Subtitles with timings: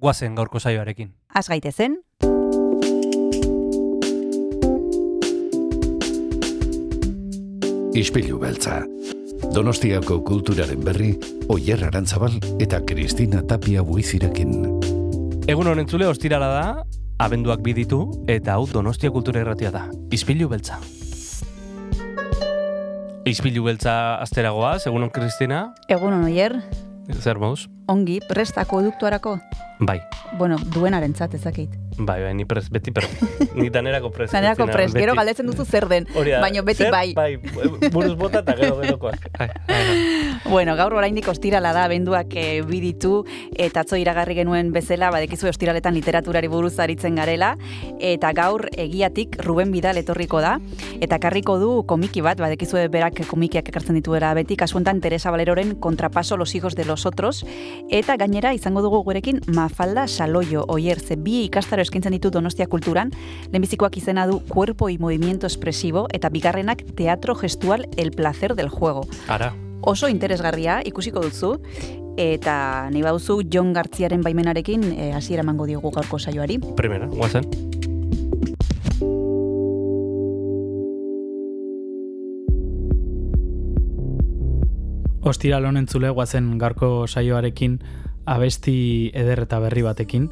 [0.00, 1.12] guazen gaurko saioarekin.
[1.34, 2.00] Az gaitezen,
[7.90, 8.84] Ispilu beltza.
[9.50, 11.10] Donostiako kulturaren berri,
[11.50, 14.52] Oyer Arantzabal eta Kristina Tapia buizirekin.
[15.50, 16.84] Egun honen zule, ostirala da,
[17.18, 19.88] abenduak biditu, eta hau Donostia kultura irratia da.
[20.14, 20.78] Izpilu beltza.
[23.26, 26.60] Izpilu beltza asteragoa, egunon Kristina, egun oier,
[27.08, 27.68] zer mauz?
[27.88, 29.38] ongi, prestako eduktuarako.
[29.80, 30.00] Bai,
[30.38, 31.70] Bueno, duenaren ezakit.
[31.98, 33.10] Bai, bai, ni prez, beti prez.
[33.54, 34.30] Ni danerako prez.
[34.60, 36.06] Kristina, prest, gero galdetzen duzu zer den.
[36.14, 36.92] Baino beti Zer?
[36.92, 37.12] bai.
[37.14, 37.36] Bai,
[37.90, 39.28] buruz bota eta gero gerokoak.
[39.40, 40.30] Ai, ai, ai.
[40.50, 43.24] Bueno, gaur oraindik ostirala da, benduak e, biditu,
[43.56, 47.52] eta atzo iragarri genuen bezala, badekizu ostiraletan literaturari buruz aritzen garela,
[48.00, 50.56] eta gaur egiatik Ruben Bidal etorriko da,
[51.00, 56.36] eta karriko du komiki bat, badekizu berak komikiak ekartzen dituera beti, kasuentan Teresa Valeroren Contrapaso
[56.36, 57.44] los hijos de los otros,
[57.90, 63.10] eta gainera izango dugu gurekin Mafalda Saloio, oier, ze bi ikastaro eskaintzen ditu Donostia kulturan,
[63.50, 69.06] lehenbizikoak izena du Cuerpo y Movimiento Expresivo, eta bigarrenak Teatro Gestual El Placer del Juego.
[69.28, 71.58] Ara, oso interesgarria ikusiko duzu.
[72.20, 76.58] Eta nahi baduzu Jon Gartziaren baimenarekin eh, hasiera emango diogu gaurko saioari.
[76.76, 77.46] primera, guazen.
[85.22, 87.78] Ostiral honen zule guazen garko saioarekin
[88.26, 90.30] abesti eder eta berri batekin,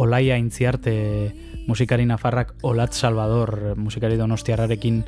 [0.00, 1.34] Olaia Intziarte
[1.66, 5.02] musikari nafarrak Olat Salvador musikari donostiarrarekin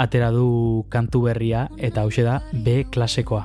[0.00, 3.44] atera du kantu berria eta hause da B klasekoa.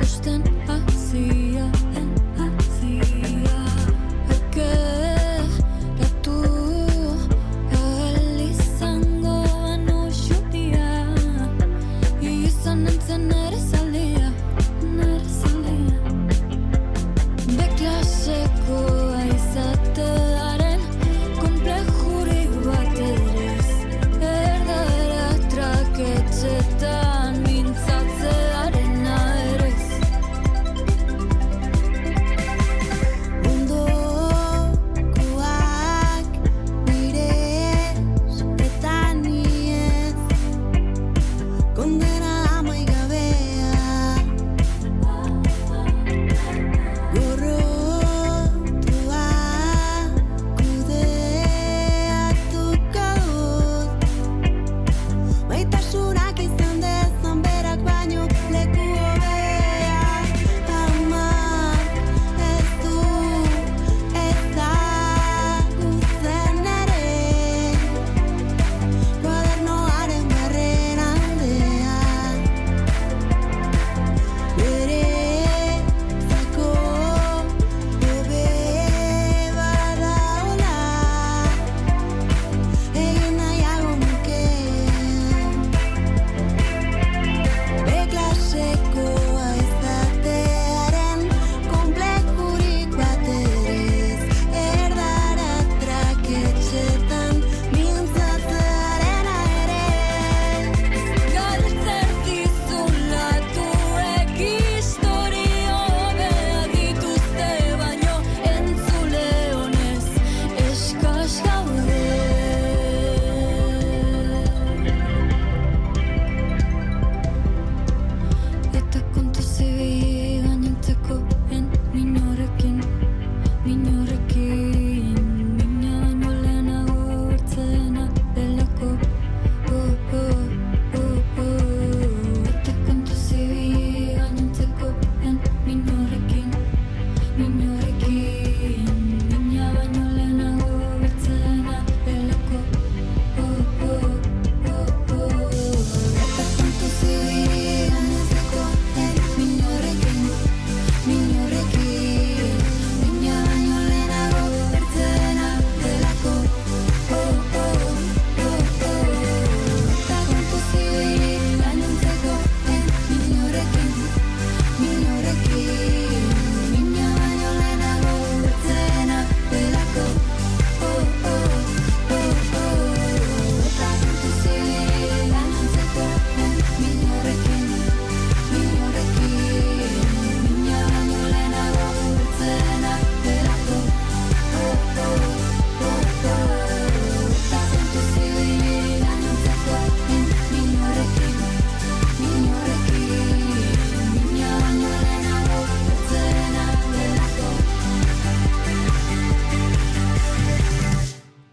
[0.00, 0.49] understand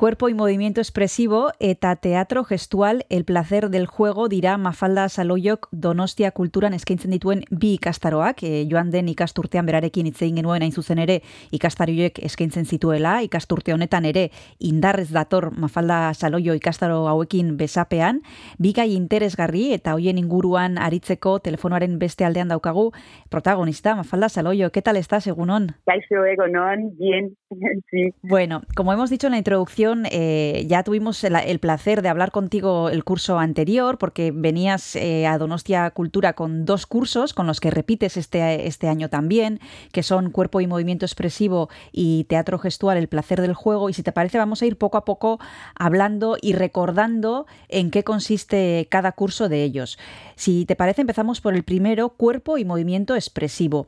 [0.07, 6.31] Cuerpo y movimiento expresivo eta teatro gestual el placer del juego dira Mafalda Saloiok Donostia
[6.33, 10.97] kulturan eskaintzen dituen bi ikastaroak, e, joan den ikasturtean berarekin hitz egin genuen hain zuzen
[11.03, 11.19] ere
[11.53, 14.27] ikastarioek eskaintzen zituela, ikasturte honetan ere
[14.57, 18.23] indarrez dator Mafalda Saloio ikastaro hauekin besapean,
[18.57, 22.89] bi gai interesgarri eta hoien inguruan aritzeko telefonoaren beste aldean daukagu
[23.29, 25.69] protagonista Mafalda Saloio, ¿qué tal estás, egunon?
[25.85, 27.35] Kaixo egonon, bien,
[27.91, 28.09] sí.
[28.23, 32.31] Bueno, como hemos dicho en la introducción, eh, ya tuvimos el, el, placer de hablar
[32.31, 37.59] contigo el curso anterior, porque venías eh, a Donostia Cultura con dos cursos, con los
[37.59, 39.59] que repites este, este año también,
[39.91, 43.89] que son Cuerpo y Movimiento Expresivo y Teatro Gestual, El Placer del Juego.
[43.89, 45.39] Y si te parece, vamos a ir poco a poco
[45.75, 49.97] hablando y recordando en qué consiste cada curso de ellos.
[50.35, 53.87] Si te parece, empezamos por el primero, Cuerpo y Movimiento Expresivo.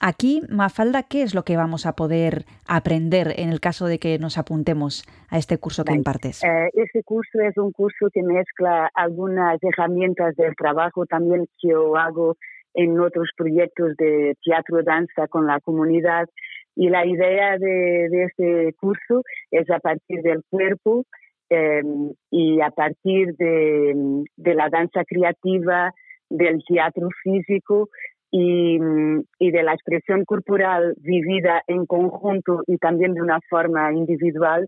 [0.00, 4.18] Aquí, Mafalda, ¿qué es lo que vamos a poder aprender en el caso de que
[4.18, 6.44] nos apuntemos a este curso que impartes?
[6.44, 11.96] Eh, ese curso es un curso que mezcla algunas herramientas del trabajo también que yo
[11.96, 12.36] hago
[12.74, 16.28] en otros proyectos de teatro danza con la comunidad
[16.74, 21.06] y la idea de, de este curso es a partir del cuerpo
[21.48, 21.82] eh,
[22.30, 25.92] y a partir de, de la danza creativa,
[26.28, 27.88] del teatro físico
[28.38, 28.78] y,
[29.38, 34.66] y, de la expresión corporal vivida en conjunto y también de una forma individual,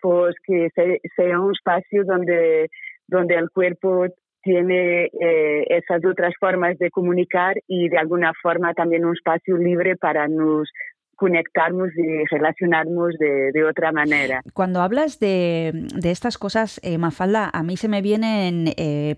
[0.00, 2.68] pues que se, sea un espacio donde,
[3.08, 4.06] donde el cuerpo
[4.42, 9.96] tiene eh, esas otras formas de comunicar y de alguna forma también un espacio libre
[9.96, 10.70] para nos
[11.16, 14.40] conectarnos y relacionarnos de, de otra manera.
[14.54, 19.16] Cuando hablas de, de estas cosas, eh, Mafalda, a mí se me vienen eh,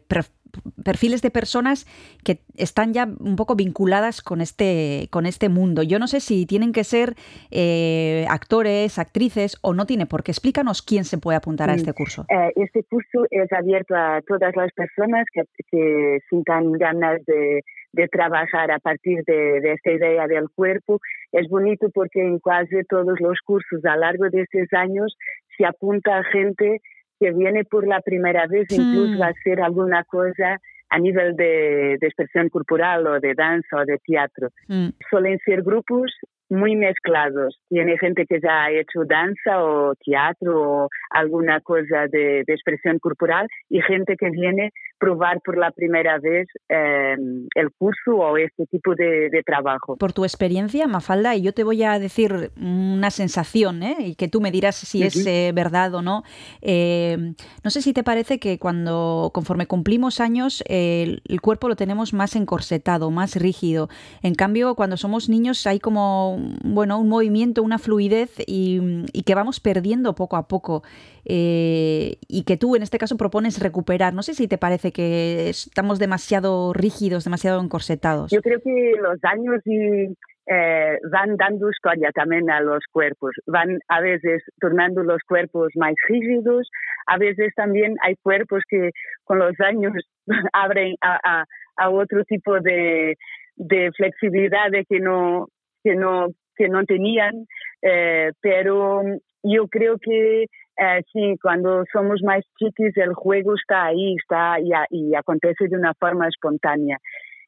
[0.85, 1.87] perfiles de personas
[2.25, 5.83] que están ya un poco vinculadas con este, con este mundo.
[5.83, 7.15] Yo no sé si tienen que ser
[7.51, 10.33] eh, actores, actrices o no tiene por qué.
[10.33, 12.27] Explícanos quién se puede apuntar a este curso.
[12.29, 17.63] Eh, este curso es abierto a todas las personas que, que sientan ganas de,
[17.93, 21.01] de trabajar a partir de, de, esta idea del cuerpo.
[21.33, 25.17] Es bonito porque en casi todos los cursos a lo largo de estos años
[25.57, 26.81] se apunta a gente
[27.23, 29.23] que viene por la primera vez, incluso mm.
[29.23, 30.59] a hacer alguna cosa
[30.91, 34.49] a nivel de, de, expresión corporal o de danza o de teatro.
[34.67, 34.89] Mm.
[35.09, 36.13] Suelen ser grupos
[36.51, 37.59] muy mezclados.
[37.69, 42.99] Tiene gente que ya ha hecho danza o teatro o alguna cosa de, de expresión
[42.99, 44.71] corporal y gente que viene
[45.03, 47.17] probar por la primera vez eh,
[47.57, 49.97] el curso o este tipo de, de, trabajo.
[49.97, 53.97] Por tu experiencia, Mafalda, y yo te voy a decir una sensación ¿eh?
[53.99, 55.07] y que tú me dirás si uh -huh.
[55.09, 56.23] es eh, verdad o no.
[56.61, 61.75] Eh, no sé si te parece que cuando, conforme cumplimos años, el, el cuerpo lo
[61.75, 63.89] tenemos más encorsetado, más rígido.
[64.23, 68.79] En cambio, cuando somos niños hay como bueno, un movimiento, una fluidez y,
[69.13, 70.85] y que vamos perdiendo poco a poco
[71.25, 74.15] eh, y que tú en este caso propones recuperar.
[74.15, 78.31] No sé si te parece que estamos demasiado rígidos, demasiado encorsetados.
[78.31, 80.15] Yo creo que los años y,
[80.47, 85.95] eh, van dando historia también a los cuerpos, van a veces tornando los cuerpos más
[86.09, 86.69] rígidos,
[87.07, 88.91] a veces también hay cuerpos que
[89.25, 89.93] con los años
[90.53, 91.45] abren a, a,
[91.77, 93.17] a otro tipo de,
[93.57, 95.49] de flexibilidad de que no
[95.85, 97.47] que no que no tenían,
[97.83, 99.03] eh, pero
[99.43, 100.47] yo creo que
[100.79, 105.77] eh, sí, cuando somos más chiquis el juego está ahí, está y, y acontece de
[105.77, 106.99] una forma espontánea.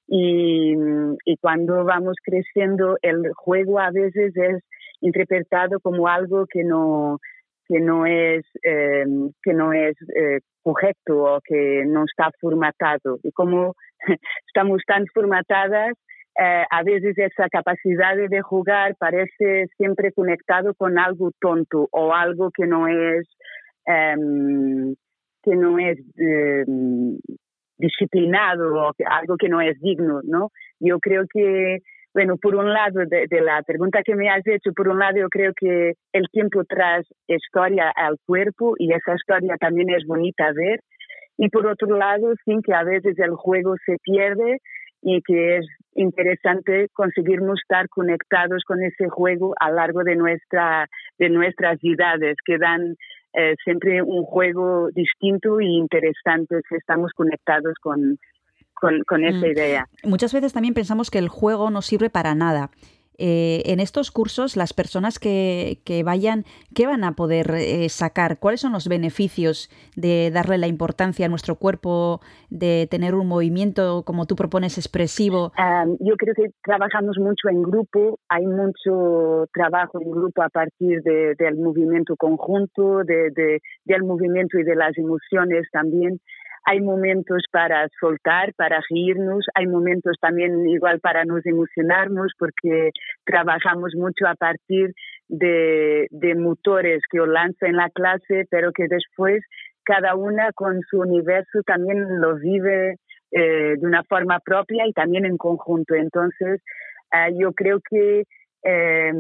[0.07, 0.75] Y,
[1.41, 4.63] cuando vamos creciendo, el juego a veces es
[5.01, 7.19] interpretado como algo que no
[7.67, 9.05] que no es eh,
[9.43, 13.75] que no es eh, correcto o que no está formatado y como
[14.47, 15.95] estamos tan formatadas
[16.41, 22.51] eh, a veces esa capacidad de jugar parece siempre conectado con algo tonto o algo
[22.51, 23.29] que no es
[23.87, 24.95] um,
[25.43, 25.99] que no es
[26.67, 27.19] um,
[27.79, 30.51] disciplinado o algo que no es digno, ¿no?
[30.81, 31.79] Yo creo que,
[32.15, 35.19] bueno, por un lado de, de, la pregunta que me has hecho, por un lado
[35.19, 40.51] yo creo que el tiempo tras historia al cuerpo y esa historia también es bonita
[40.53, 40.81] ver
[41.37, 44.59] y por otro lado, sí que a veces el juego se pierde
[45.05, 50.89] y que es interesante conseguirnos estar conectados con ese juego a lo largo de, nuestra,
[51.19, 52.97] de nuestras vidas, que dan
[53.35, 58.19] eh, siempre un juego distinto y interesante si estamos conectados con,
[58.73, 59.51] con, con esa mm.
[59.51, 59.87] idea.
[60.05, 62.71] Muchas veces también pensamos que el juego no sirve para nada.
[63.19, 66.45] Eh, en estos cursos, las personas que, que vayan,
[66.75, 68.39] ¿qué van a poder eh, sacar?
[68.39, 74.03] ¿Cuáles son los beneficios de darle la importancia a nuestro cuerpo, de tener un movimiento,
[74.05, 75.53] como tú propones, expresivo?
[76.01, 81.35] Yo creo que trabajamos mucho en grupo, hay mucho trabajo en grupo a partir de,
[81.39, 86.21] del movimiento conjunto, de, de, del movimiento y de las emociones también.
[86.67, 92.91] Hay momentos para soltar, para reírnos, hay momentos también igual para nos emocionarnos porque
[93.25, 94.93] trabajamos mucho a partir
[95.29, 99.43] de, motores que os lanza en la clase, pero que después
[99.85, 102.97] cada una con su universo también lo vive
[103.31, 105.95] eh, de una forma propia y también en conjunto.
[105.95, 106.63] Entonces,
[107.13, 108.25] eh, yo creo que
[108.65, 109.13] eh,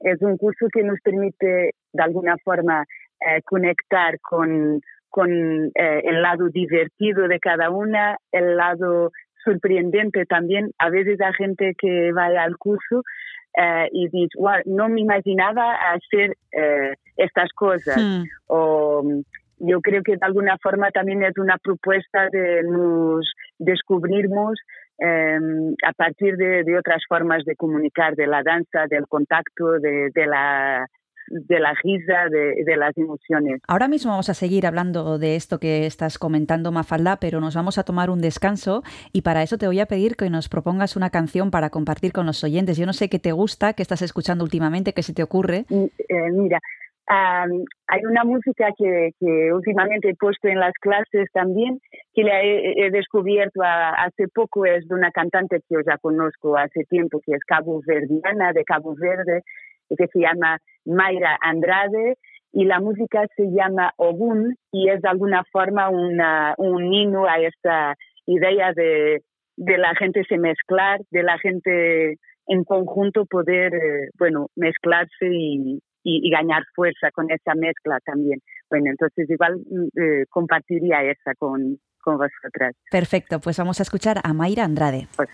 [0.00, 2.84] es un curso que nos permite de alguna forma
[3.20, 9.12] eh, conectar con, con eh, el lado divertido de cada una, el lado
[9.44, 10.70] sorprendente también.
[10.78, 13.02] A veces hay gente que va al curso
[13.56, 17.96] eh, y dice, wow, no me imaginaba hacer eh, estas cosas.
[18.00, 18.24] Hmm.
[18.46, 19.02] O
[19.60, 24.58] yo creo que de alguna forma también es una propuesta de nos descubrirnos
[25.00, 25.38] eh,
[25.86, 30.26] a partir de, de otras formas de comunicar, de la danza, del contacto, de, de
[30.26, 30.86] la
[31.30, 33.60] de la risa, de, de, las emociones.
[33.66, 37.78] Ahora mismo vamos a seguir hablando de esto que estás comentando, Mafalda, pero nos vamos
[37.78, 38.82] a tomar un descanso
[39.12, 42.26] y para eso te voy a pedir que nos propongas una canción para compartir con
[42.26, 42.76] los oyentes.
[42.76, 45.64] Yo no sé qué te gusta, qué estás escuchando últimamente, qué se te ocurre.
[45.70, 46.58] Eh, mira,
[47.08, 51.80] um, hay una música que, que, últimamente he puesto en las clases también,
[52.14, 55.98] que la he, he descubierto a, hace poco, es de una cantante que yo ya
[55.98, 59.42] conozco hace tiempo, que es Cabo Verdiana, de Cabo Verde,
[59.96, 62.16] que se llama Mayra Andrade
[62.52, 67.38] y la música se llama Ogun y es de alguna forma una, un himno a
[67.40, 67.94] esta
[68.26, 69.22] idea de,
[69.56, 72.16] de la gente se mezclar, de la gente
[72.46, 78.40] en conjunto poder, eh, bueno, mezclarse y, y, y, ganar fuerza con esa mezcla también.
[78.70, 79.58] Bueno, entonces igual
[80.00, 82.74] eh, compartiría esa con, con vosotras.
[82.90, 85.08] Perfecto, pues vamos a escuchar a Mayra Andrade.
[85.16, 85.28] Pues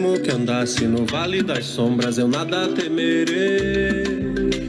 [0.00, 4.02] Mesmo que andasse no vale das sombras, eu nada temerei.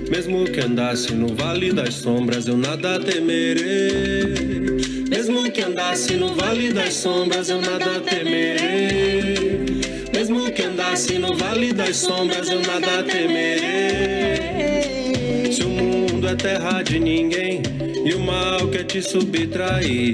[0.10, 4.36] Mesmo que andasse no vale das sombras, eu nada temerei.
[5.10, 9.80] Mesmo que andasse no vale das sombras, eu nada temerei.
[10.14, 14.36] Mesmo que andasse no vale das sombras, eu nada temerei.
[15.50, 17.64] Se o mundo é terra de ninguém
[18.04, 20.14] e o mal quer te subtrair,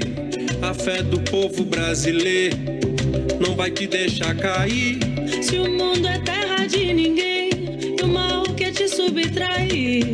[0.62, 2.56] a fé do povo brasileiro
[3.40, 5.07] não vai te deixar cair.
[5.48, 7.48] Se o mundo é terra de ninguém
[7.98, 10.04] e o mal quer te subtrair,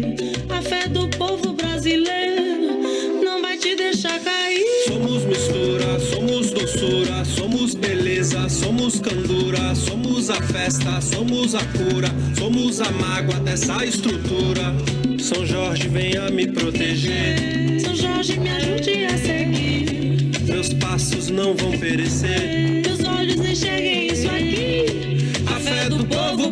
[0.49, 2.81] a fé do povo brasileiro
[3.21, 4.63] não vai te deixar cair.
[4.87, 12.81] Somos mistura, somos doçura, somos beleza, somos candura, somos a festa, somos a cura, somos
[12.81, 14.73] a mágoa dessa estrutura.
[15.19, 17.81] São Jorge, venha me proteger.
[17.81, 20.31] São Jorge, me ajude a seguir.
[20.45, 22.83] Meus passos não vão perecer.
[22.87, 24.64] Meus olhos enxerguem isso aqui.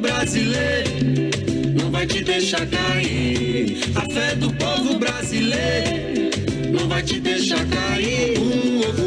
[0.03, 0.91] Brasileiro
[1.81, 3.79] não vai te deixar cair.
[3.95, 6.31] A fé do povo brasileiro
[6.71, 8.39] não vai te deixar cair.
[8.39, 9.02] Um,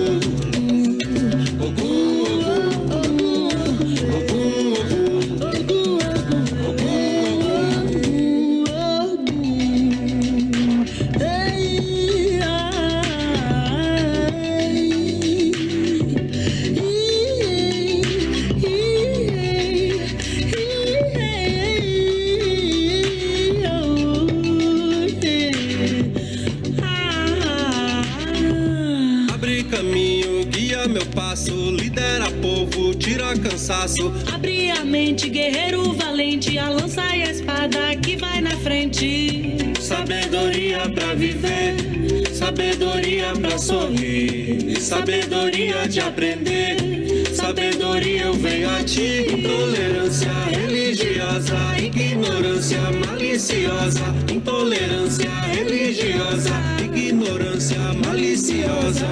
[35.23, 39.73] Guerreiro valente, a lança e a espada que vai na frente.
[39.79, 41.75] Sabedoria pra viver,
[42.33, 46.75] sabedoria pra sorrir, sabedoria de aprender,
[47.33, 49.25] sabedoria eu venho a ti.
[49.31, 56.53] Intolerância religiosa, ignorância maliciosa, intolerância religiosa,
[56.93, 59.07] ignorância maliciosa.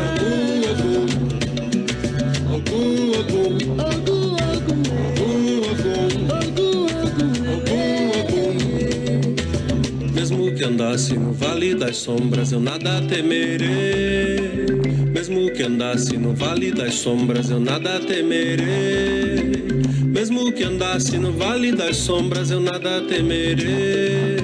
[2.53, 3.92] Ogum, ogum, ogum, ogum,
[10.63, 14.39] que andasse no vale das sombras, eu nada temerei.
[15.11, 19.51] Mesmo que andasse no vale das sombras, eu nada temerei.
[20.05, 24.37] Mesmo que andasse no vale das sombras, eu nada temerei.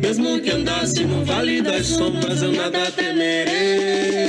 [0.00, 4.19] Mesmo que andasse no vale das sombras, eu nada temerei.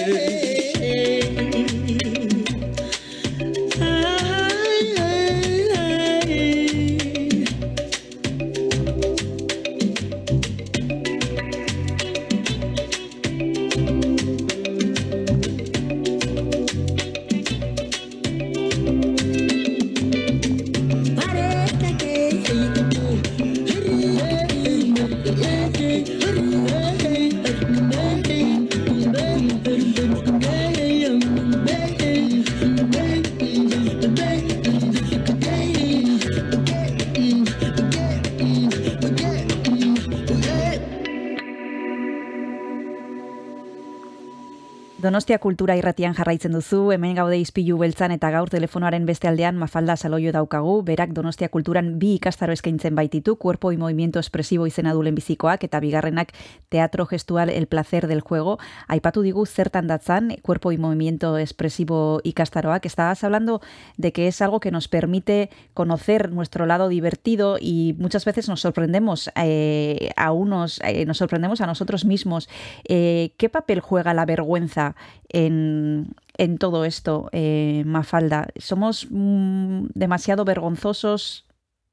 [45.31, 49.95] Donostia kultura irratian jarraitzen duzu, hemen gaude izpilu beltzan eta gaur telefonoaren beste aldean Mafalda
[49.95, 54.99] Saloio daukagu, berak Donostia kulturan bi ikastaro eskaintzen baititu, Cuerpo y Movimiento Expresivo izena du
[54.99, 56.33] bizikoak eta bigarrenak
[56.67, 58.59] Teatro Gestual El Placer del Juego.
[58.89, 62.85] Aipatu digu zertan datzan Cuerpo y Movimiento Expresivo ikastaroak.
[62.85, 63.61] Estabas hablando
[63.95, 68.59] de que es algo que nos permite conocer nuestro lado divertido y muchas veces nos
[68.59, 72.49] sorprendemos eh, a unos, eh, nos sorprendemos a nosotros mismos.
[72.83, 74.97] Eh, ¿Qué papel juega la vergüenza
[75.33, 78.47] en, en todo esto, eh, Mafalda?
[78.57, 81.47] ¿Somos mm, demasiado vergonzosos?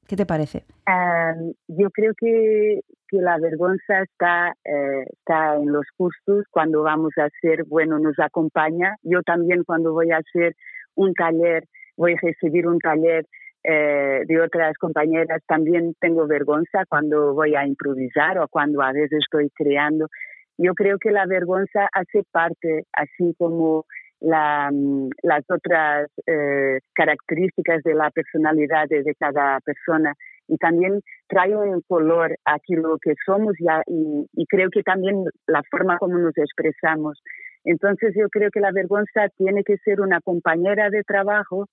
[0.07, 0.65] ¿Qué te parece?
[0.87, 7.11] Um, yo creo que, que la vergüenza está, eh, está en los cursos cuando vamos
[7.17, 8.95] a hacer, bueno, nos acompaña.
[9.03, 10.55] Yo también cuando voy a hacer
[10.95, 13.25] un taller, voy a recibir un taller
[13.63, 19.19] eh, de otras compañeras, también tengo vergüenza cuando voy a improvisar o cuando a veces
[19.19, 20.07] estoy creando.
[20.61, 23.85] Yo creo que la vergüenza hace parte, así como
[24.19, 30.13] la, mm, las otras eh, características de la personalidad de, cada persona
[30.49, 35.23] y también trae un color aquí lo que somos ya, y, y, creo que también
[35.47, 37.21] la forma como nos expresamos.
[37.63, 41.67] Entonces yo creo que la vergüenza tiene que ser una compañera de trabajo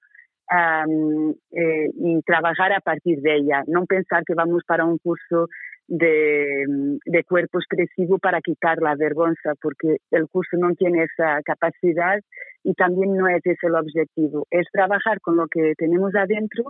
[0.53, 5.49] um, eh, y trabajar a partir de ella, no pensar que vamos para un curso
[5.89, 6.65] de,
[7.05, 12.19] de, cuerpo expresivo para quitar la vergüenza, porque el curso no tiene esa capacidad
[12.65, 14.47] y también no es ese el objetivo.
[14.51, 16.65] Es trabajar con lo que tenemos adentro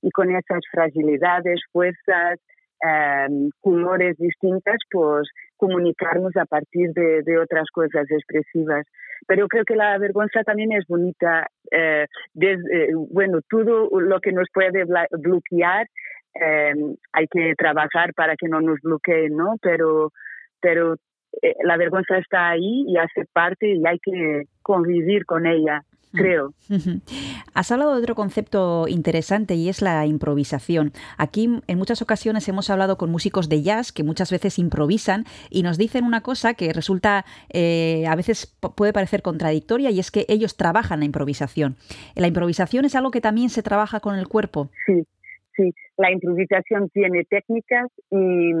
[0.00, 2.38] y con esas fragilidades, fuerzas,
[2.84, 3.28] eh,
[3.60, 8.84] colores distintas, pues comunicarnos a partir de, de, otras cosas expresivas.
[9.28, 11.46] Pero creo que la vergüenza también es bonita.
[11.70, 15.86] Eh, desde, bueno, todo lo que nos puede bloquear
[16.34, 16.74] eh,
[17.12, 19.56] hay que trabajar para que no nos bloqueen, ¿no?
[19.60, 20.12] Pero,
[20.60, 20.94] pero
[21.42, 26.54] eh, la vergüenza está ahí y hace parte y hay que convivir con ella creo.
[27.54, 30.92] Has hablado de otro concepto interesante y es la improvisación.
[31.16, 35.62] Aquí en muchas ocasiones hemos hablado con músicos de jazz que muchas veces improvisan y
[35.62, 40.26] nos dicen una cosa que resulta eh, a veces puede parecer contradictoria y es que
[40.28, 41.76] ellos trabajan la improvisación.
[42.14, 44.70] ¿La improvisación es algo que también se trabaja con el cuerpo?
[44.86, 45.06] Sí,
[45.56, 45.72] sí.
[45.96, 48.52] La improvisación tiene técnicas y,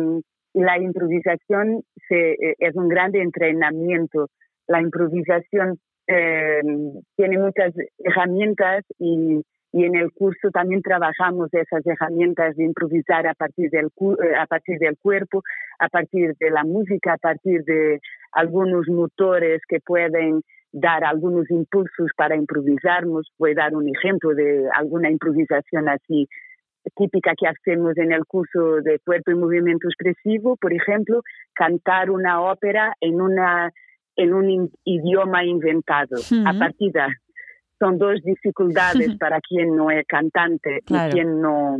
[0.54, 4.28] la improvisación se, eh, es un gran entrenamiento.
[4.66, 6.60] La improvisación eh,
[7.16, 9.40] tiene muchas herramientas y,
[9.72, 14.46] y, en el curso también trabajamos esas herramientas de improvisar a partir, del, eh, a
[14.46, 15.42] partir del cuerpo,
[15.78, 18.00] a partir de la música, a partir de
[18.32, 23.30] algunos motores que pueden dar algunos impulsos para improvisarnos.
[23.38, 26.28] Voy a dar un ejemplo de alguna improvisación así
[26.96, 31.22] típica que hacemos en el curso de cuerpo y movimiento expresivo, por ejemplo,
[31.54, 33.70] cantar una ópera en una
[34.16, 36.16] en un idioma inventado.
[36.16, 36.48] Uh -huh.
[36.48, 37.00] A partir de
[37.78, 39.18] son dos dificultades uh -huh.
[39.18, 41.08] para quien no es cantante claro.
[41.08, 41.76] y quien no,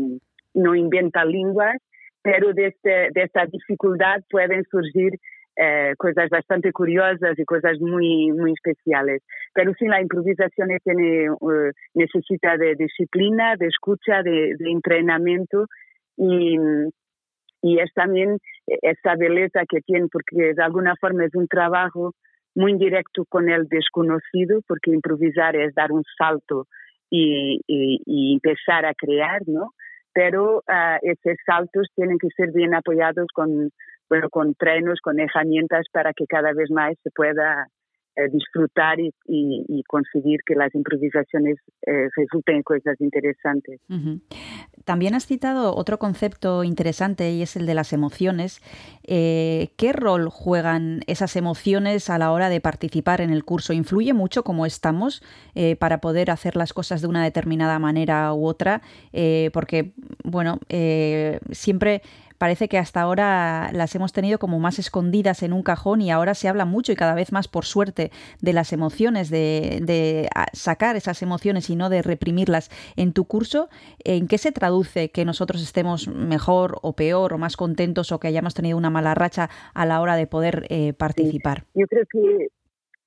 [0.55, 1.77] no inventa lenguas,
[2.23, 5.13] pero de, este, de esta dificultad pueden surgir
[5.57, 9.23] eh, cosas bastante curiosas y cosas muy, muy especiales.
[9.55, 15.67] Pero sí, la improvisación tiene, uh, necesita de disciplina, de escucha, de, de entrenamiento
[16.17, 16.57] y,
[17.63, 22.15] y es también esa belleza que tiene, porque de alguna forma es un trabajo
[22.55, 26.67] muy directo con el desconocido, porque improvisar es dar un salto
[27.11, 29.73] y, y, y empezar a crear, ¿no?
[30.15, 33.71] Pero uh, esos saltos tienen que ser bien apoyados con,
[34.13, 37.67] bueno, con trenos, con herramientas para que cada vez más se pueda
[38.15, 43.81] eh, disfrutar y, y- y conseguir que las improvisaciones eh, resulten en cosas interesantes.
[43.89, 44.21] Ujú.
[44.85, 48.61] También has citado otro concepto interesante y es el de las emociones.
[49.05, 53.73] Eh, ¿Qué rol juegan esas emociones a la hora de participar en el curso?
[53.73, 55.23] ¿Influye mucho cómo estamos
[55.55, 58.83] eh, para poder hacer las cosas de una determinada manera u otra?
[59.15, 62.03] Eh, porque, bueno, eh, siempre
[62.43, 66.35] parece que hasta ahora las hemos tenido como más escondidas en un cajón y ahora
[66.35, 70.47] se habla mucho y cada vez más, por suerte, de las emociones, de, de ah,
[70.53, 72.69] sacar esas emociones y no de reprimirlas.
[72.97, 73.69] En tu curso,
[74.03, 78.27] ¿en qué se traduce que nosotros estemos mejor o peor o más contentos o que
[78.27, 81.67] hayamos tenido una mala racha a la hora de poder eh, participar?
[81.75, 82.49] Yo creo que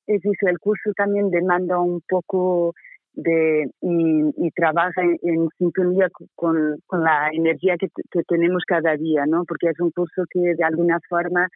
[0.07, 2.73] es eso, el curso también demanda un poco
[3.15, 8.95] de y, y trabaja en, en sintonía con, con la energía que, que tenemos cada
[8.95, 9.43] día, ¿no?
[9.45, 11.47] Porque es un curso que de alguna forma,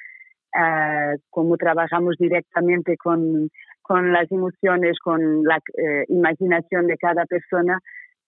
[0.55, 3.49] ah, como trabajamos directamente con,
[3.81, 7.79] con las emociones, con la eh, imaginación de cada persona,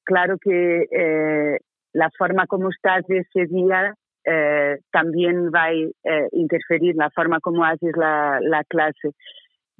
[0.03, 1.59] claro que eh,
[1.93, 7.65] la forma como estás ese día eh, también va a eh, interferir la forma como
[7.65, 9.11] haces la, la clase.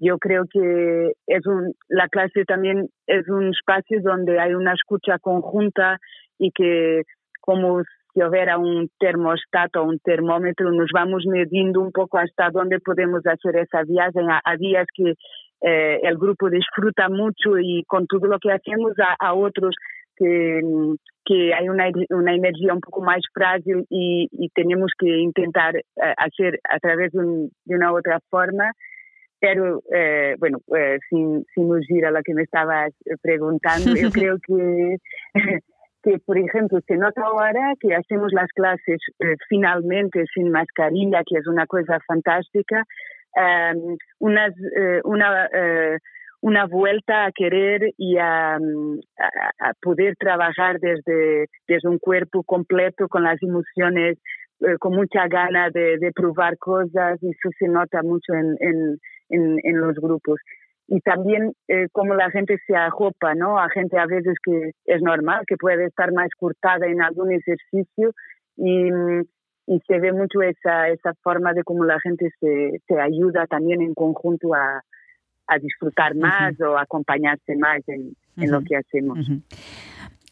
[0.04, 5.20] Yo creo que es un, la clase también es un espacio donde hay una escucha
[5.20, 6.00] conjunta
[6.40, 7.04] y que
[7.40, 7.84] como
[8.14, 13.56] si hubiera un termostato, un termómetro, nos vamos midiendo un poco hasta dónde podemos hacer
[13.58, 14.20] esa viaje.
[14.28, 15.14] A, a días que
[15.62, 19.76] eh, el grupo disfruta mucho y con todo lo que hacemos a, a otros
[20.18, 20.62] que,
[21.26, 25.84] que hay una, una energía un poco más frágil y, y tenemos que intentar eh,
[26.18, 28.72] hacer a través de, un, de una otra forma.
[29.42, 34.38] Pero, eh, bueno, eh, sin, sin ir a lo que me estabas preguntando, yo creo
[34.48, 34.98] que,
[36.04, 41.40] que, por ejemplo, se nota ahora que hacemos las clases eh, finalmente sin mascarilla, que
[41.40, 42.84] es una cosa fantástica,
[43.36, 45.98] um, unas, eh, una, eh,
[46.42, 53.08] una vuelta a querer y a, a, a poder trabajar desde, desde un cuerpo completo
[53.08, 54.18] con las emociones
[54.64, 59.00] eh, con mucha gana de, de, probar cosas y eso se nota mucho en, en,
[59.32, 60.40] en, en los grupos.
[60.88, 63.58] Y también eh, como la gente se ajopa, ¿no?
[63.58, 68.12] A gente a veces que es normal, que puede estar más cortada en algún ejercicio
[68.58, 68.90] y,
[69.68, 73.82] y se ve mucho esa, esa forma de cómo la gente se, se ayuda también
[73.82, 74.82] en conjunto a,
[75.48, 76.72] a disfrutar más uh -huh.
[76.72, 78.52] o acompañarse más en, en uh -huh.
[78.52, 79.18] lo que hacemos.
[79.20, 79.42] Uh -huh.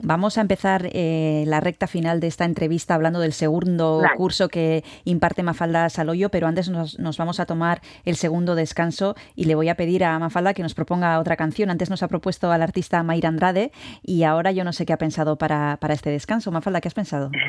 [0.02, 4.16] Vamos a empezar eh, la recta final de esta entrevista hablando del segundo Claro.
[4.16, 9.16] curso que imparte Mafalda Saloyo, pero antes nos, nos vamos a tomar el segundo descanso
[9.36, 11.70] y le voy a pedir a Mafalda que nos proponga otra canción.
[11.70, 14.98] Antes nos ha propuesto al artista Mayra Andrade y ahora yo no sé qué ha
[14.98, 16.50] pensado para, para este descanso.
[16.50, 17.30] Mafalda, ¿qué has pensado?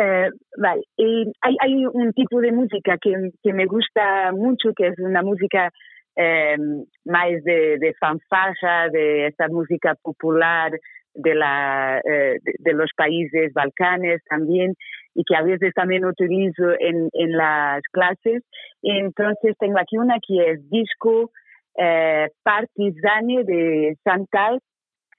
[0.00, 4.86] Eh, vale, y hay, hay un tipo de música que, que me gusta mucho, que
[4.86, 5.72] es una música
[6.14, 6.56] eh,
[7.04, 10.70] más de, de fanfarra, de esta música popular
[11.18, 14.74] de, la, eh, de, los países balcanes también,
[15.14, 18.42] y que a veces también utilizo en, en las clases.
[18.82, 21.30] Entonces tengo aquí una que es disco
[21.76, 22.28] eh,
[23.44, 24.60] de Santal,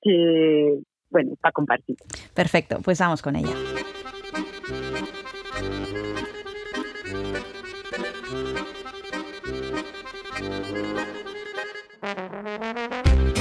[0.02, 1.98] que, bueno, para compartir.
[2.34, 3.54] Perfecto, pues vamos con ella.
[12.02, 13.39] Baby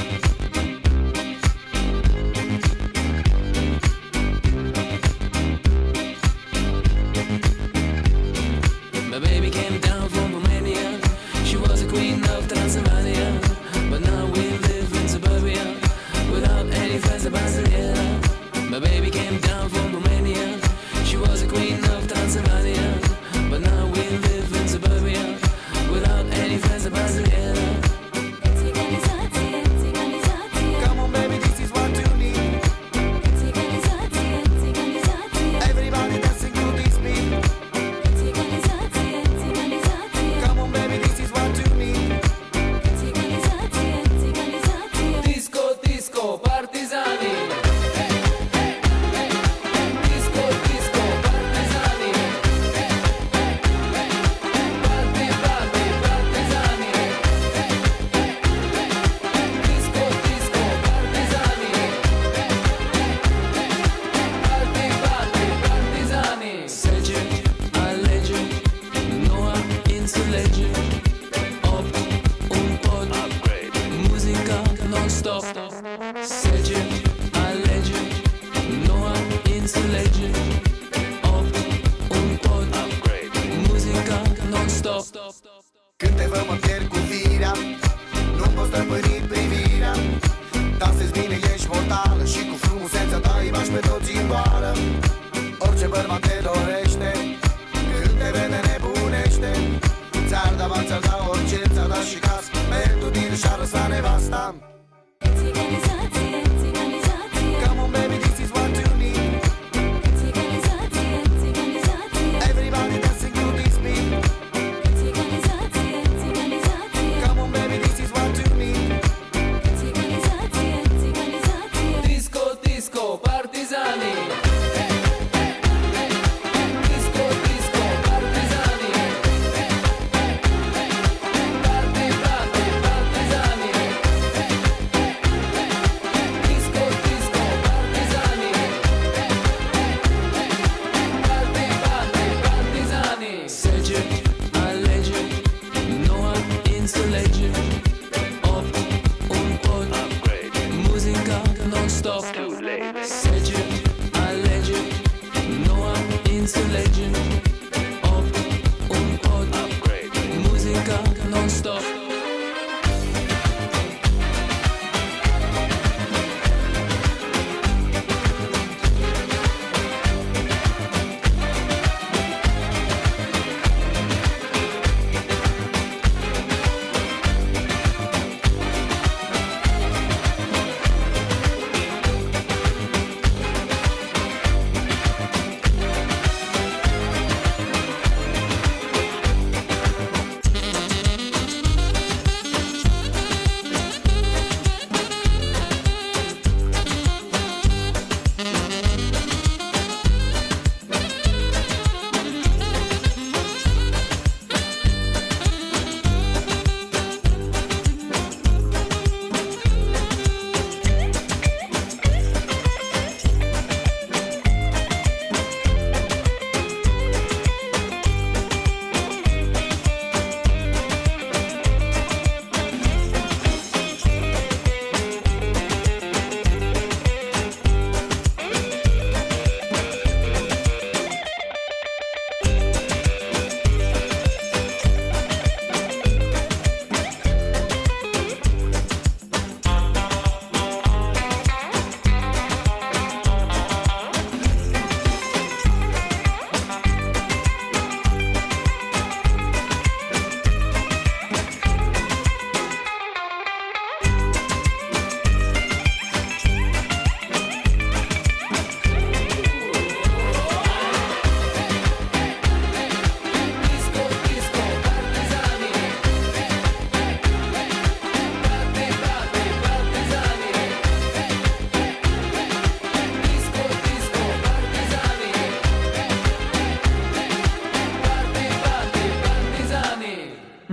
[9.58, 11.00] came down from Romania.
[11.44, 12.97] She was a queen of Transylvania.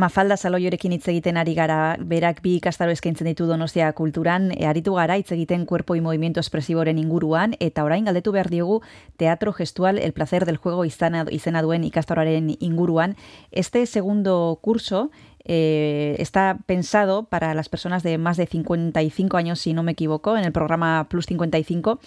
[0.05, 4.93] Mafalda Saloiorekin hitz egiten ari gara, berak bi ikastaro eskaintzen ditu Donostia kulturan, e, aritu
[4.93, 8.83] gara hitz egiten cuerpo y movimiento expresiboren inguruan, eta orain galdetu behar diogu
[9.17, 13.15] teatro gestual el placer del juego izana, izena duen ikastaroaren inguruan.
[13.49, 15.09] Este segundo curso
[15.43, 20.37] eh, está pensado para las personas de más de 55 años, si no me equivoco,
[20.37, 21.99] en el programa Plus 55.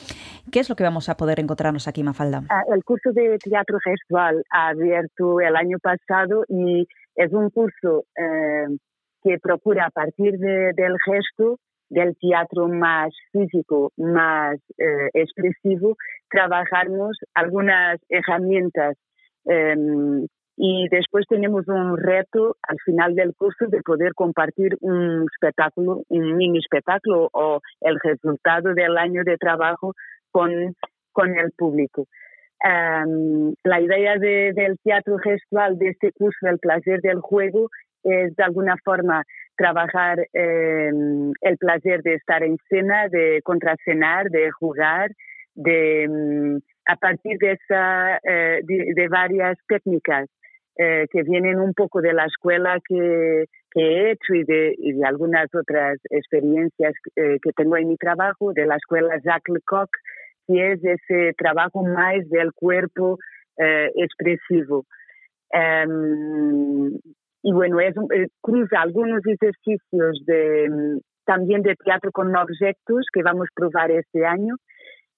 [0.52, 2.44] ¿Qué es lo que vamos a poder encontrarnos aquí, Mafalda?
[2.48, 6.86] Ah, El curso de teatro gestual ha abierto el año pasado y
[7.24, 8.66] es un curso eh,
[9.22, 11.58] que procura a partir de- del gesto,
[11.90, 15.96] del teatro más físico, más eh, expresivo,
[16.30, 18.96] trabajarnos algunas herramientas
[19.46, 19.74] eh,
[20.60, 26.36] y después tenemos un reto al final del curso de poder compartir un espectáculo, un
[26.36, 29.94] mini espectáculo o el resultado del año de trabajo
[30.30, 32.06] con el público.
[32.64, 37.68] Em, la idea de- del teatro gestual de este curso, El placer del juego,
[38.04, 39.22] es de alguna forma
[39.56, 45.10] trabajar em, el placer de estar en escena, de contracenar, de jugar,
[45.54, 50.28] de em, a partir de esa eh, de, de varias técnicas
[50.78, 54.92] eh, que vienen un poco de la escuela que, que he hecho y de, y
[54.92, 59.90] de algunas otras experiencias eh, que tengo en mi trabajo, de la escuela Jacques Lecoq,
[60.48, 63.18] que es ese trabajo más del cuerpo
[63.58, 64.84] eh, expresivo.
[65.50, 66.88] Em,
[67.42, 73.22] y bueno, es, eh, cruza algunos ejercicios de, mm, también de teatro con objetos que
[73.22, 74.54] vamos a probar este año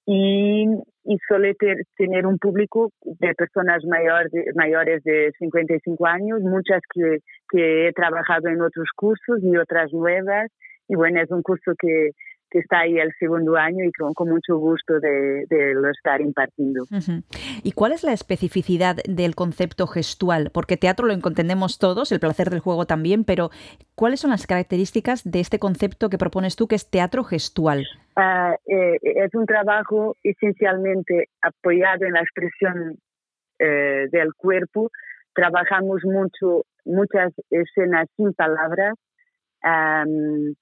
[0.07, 0.65] y,
[1.05, 7.19] y suele ter- tener un público de personas mayores de 55 años, muchas que,
[7.51, 10.49] que he trabajado en otros cursos y otras nuevas
[10.89, 12.11] y bueno, es un curso que,
[12.51, 16.21] que está ahí el segundo año y con, con mucho gusto de, de lo estar
[16.21, 16.83] impartiendo.
[16.85, 17.23] Ujú.
[17.63, 20.51] ¿Y cuál es la especificidad del concepto gestual?
[20.53, 23.51] Porque teatro lo entendemos todos, el placer del juego también, pero
[23.95, 27.87] ¿cuáles son las características de este concepto que propones tú, que es teatro gestual?
[28.17, 32.99] Ah, eh, es un trabajo esencialmente apoyado en la expresión
[33.59, 34.91] eh, del cuerpo.
[35.35, 38.95] Trabajamos mucho, muchas escenas sin palabras.
[39.63, 40.55] Am,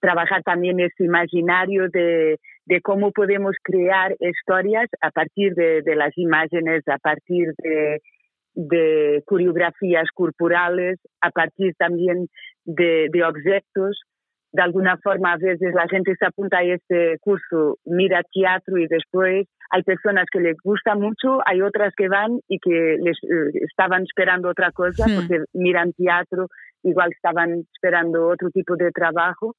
[0.00, 6.16] trabajar también ese imaginario de, de cómo podemos crear historias a partir de, de las
[6.16, 8.00] imágenes, a partir de,
[8.54, 12.28] de coreografías corporales, a partir también
[12.64, 14.00] de, de objetos.
[14.52, 18.88] De alguna forma, a veces la gente se apunta a este curso, mira teatro y
[18.88, 23.60] después hay personas que les gusta mucho, hay otras que van y que les eh,
[23.70, 25.14] estaban esperando otra cosa Hmm.
[25.14, 26.48] porque miran teatro,
[26.82, 29.54] igual estaban esperando otro tipo de trabajo,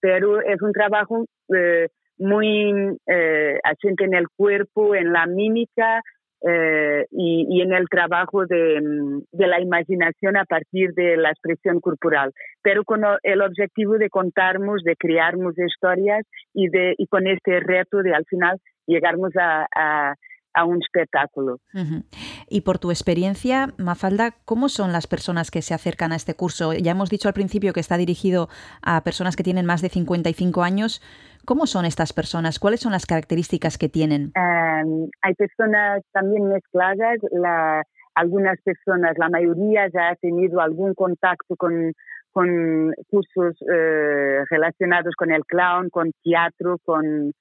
[0.00, 3.60] pero es un trabajo eh, muy eh,
[3.98, 6.02] en el cuerpo, en la mímica
[6.46, 11.80] eh, y, en el trabajo de, mm, de la imaginación a partir de la expresión
[11.80, 12.32] corporal,
[12.62, 18.02] pero con el objetivo de contarnos, de crearnos historias y, de, y con este reto
[18.02, 20.14] de al final llegarnos a,
[20.56, 21.60] a un espectáculo.
[21.74, 22.02] Ujú.
[22.48, 26.72] Y por tu experiencia, Mafalda, ¿cómo son las personas que se acercan a este curso?
[26.72, 28.48] Ya hemos dicho al principio que está dirigido
[28.82, 31.02] a personas que tienen más de 55 años.
[31.44, 32.58] ¿Cómo son estas personas?
[32.58, 34.32] ¿Cuáles son las características que tienen?
[34.34, 37.82] Um, hay personas también mezcladas, la,
[38.14, 41.92] algunas personas, la mayoría ya ha tenido algún contacto con,
[42.32, 47.32] con cursos eh, relacionados con el clown, con teatro, con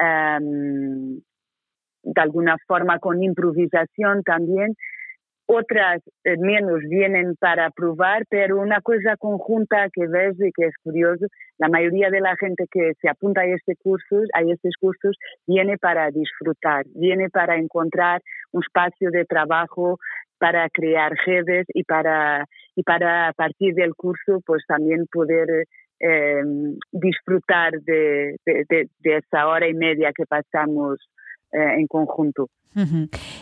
[0.00, 1.20] um,
[2.04, 4.74] de alguna forma con improvisación también.
[5.46, 10.74] Otras eh, menos vienen para probar, pero una cosa conjunta que ves y que es
[10.82, 11.26] curioso,
[11.58, 15.76] la mayoría de la gente que se apunta a este curso, a estos cursos, viene
[15.76, 19.98] para disfrutar, viene para encontrar un espacio de trabajo,
[20.38, 25.66] para crear redes y para y para a partir del curso, pues también poder
[26.00, 26.42] eh,
[26.90, 30.98] disfrutar de, de, de, de esa hora y media que pasamos
[31.54, 32.48] eh, en conjunto.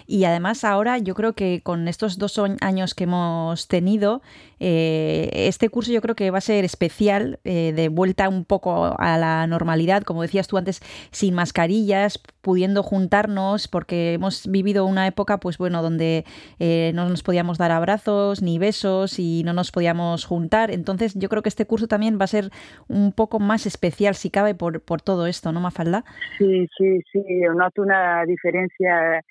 [0.07, 4.23] Y además ahora yo creo que con estos dos años que hemos tenido,
[4.61, 8.95] eh, este curso yo creo que va a ser especial, eh, de vuelta un poco
[8.99, 15.07] a la normalidad, como decías tú antes, sin mascarillas, pudiendo juntarnos, porque hemos vivido una
[15.07, 16.25] época, pues bueno, donde
[16.61, 20.71] eh, no nos podíamos dar abrazos ni besos y no nos podíamos juntar.
[20.71, 22.51] Entonces yo creo que este curso también va a ser
[22.89, 26.05] un poco más especial, si cabe, por, por todo esto, ¿no, Mafalda?
[26.39, 27.23] Sí, sí, sí,
[27.57, 29.25] noto una diferencia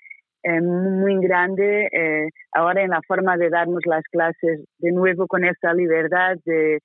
[0.43, 5.43] eh, muy grande eh, ahora en la forma de darnos las clases, de nuevo con
[5.45, 6.79] esta libertad de,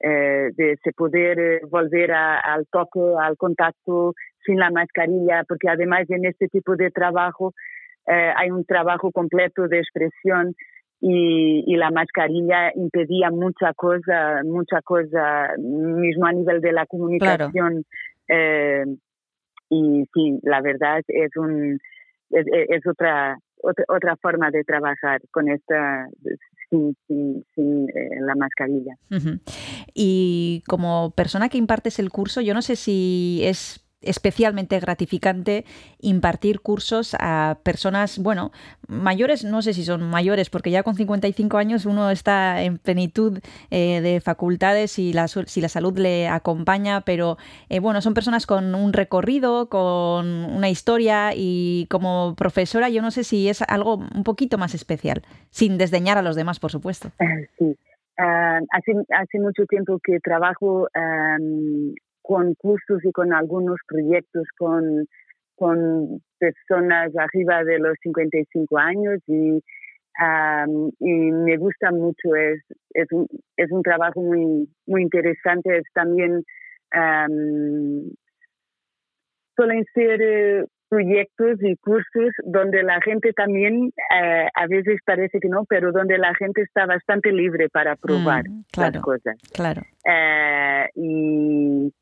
[0.00, 6.08] eh, de poder eh, volver a- al toque, al contacto sin la mascarilla, porque además
[6.10, 7.52] en este tipo de trabajo
[8.08, 10.54] eh, hay un trabajo completo de expresión
[11.00, 17.84] y, y la mascarilla impedía mucha cosa, mucha cosa, mismo a nivel de la comunicación.
[18.28, 18.84] eh,
[19.70, 21.78] y sí, la verdad es un
[22.32, 26.08] es, otra, otra otra forma de trabajar con esta
[26.70, 28.96] sin, sin, sin eh, la mascarilla.
[29.94, 35.64] Y como persona que impartes el curso, yo no sé si es especialmente gratificante
[36.00, 38.52] impartir cursos a personas, bueno,
[38.88, 43.40] mayores, no sé si son mayores, porque ya con 55 años uno está en plenitud
[43.70, 47.38] eh, de facultades y la, si la salud le acompaña, pero
[47.68, 53.10] eh, bueno, son personas con un recorrido, con una historia y como profesora yo no
[53.10, 57.10] sé si es algo un poquito más especial, sin desdeñar a los demás, por supuesto.
[57.18, 57.76] Eh, Sí.
[58.18, 60.86] Ah, hace, hace mucho tiempo que trabajo
[62.22, 65.06] con cursos y con algunos proyectos con,
[65.56, 69.60] con personas arriba de los 55 años y,
[70.18, 72.34] am, y me gusta mucho.
[72.36, 72.60] Es,
[72.94, 75.78] es, un, es un trabajo muy, muy interesante.
[75.78, 76.42] Es también
[76.92, 78.10] am,
[79.56, 85.48] suelen ser eh, proyectos y cursos donde la gente también, eh, a veces parece que
[85.48, 89.36] no, pero donde la gente está bastante libre para probar Mm, claro, las cosas.
[89.54, 89.82] claro.
[90.06, 91.92] Eh, y,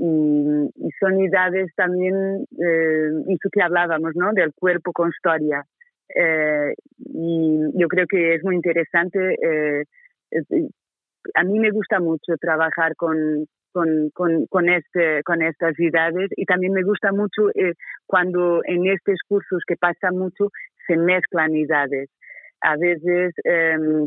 [0.00, 2.14] y, y son idades también,
[2.60, 4.32] eh, eso que hablábamos, ¿no?
[4.32, 5.64] Del cuerpo con historia.
[6.14, 9.18] Eh, y yo creo que es muy interesante.
[9.42, 9.84] eh,
[10.30, 10.46] es-
[11.34, 16.44] a mí me gusta mucho trabajar con, con, con, con, este, con estas idades y
[16.46, 17.74] también me gusta mucho eh,
[18.06, 20.48] cuando en estos cursos que pasa mucho
[20.86, 22.08] se mezclan idades.
[22.60, 24.06] A veces em,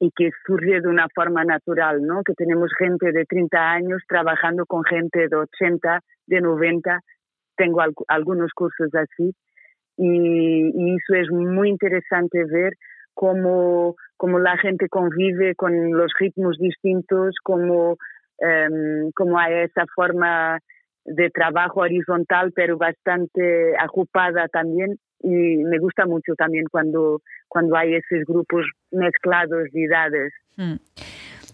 [0.00, 2.22] y que surge de una forma natural, ¿no?
[2.24, 7.00] Que tenemos gente de 30 años trabajando con gente de 80, de 90.
[7.56, 9.34] Tengo al- algunos cursos así
[9.96, 12.74] y, y eso es muy interesante ver
[13.14, 17.96] cómo, cómo la gente convive con los ritmos distintos, cómo,
[18.38, 20.58] em, cómo hay esa forma
[21.04, 24.96] de trabajo horizontal, pero bastante agrupada también.
[25.20, 25.30] Y
[25.64, 30.32] me gusta mucho también cuando, cuando hay esos grupos mezclados de edades.
[30.56, 30.76] Mm.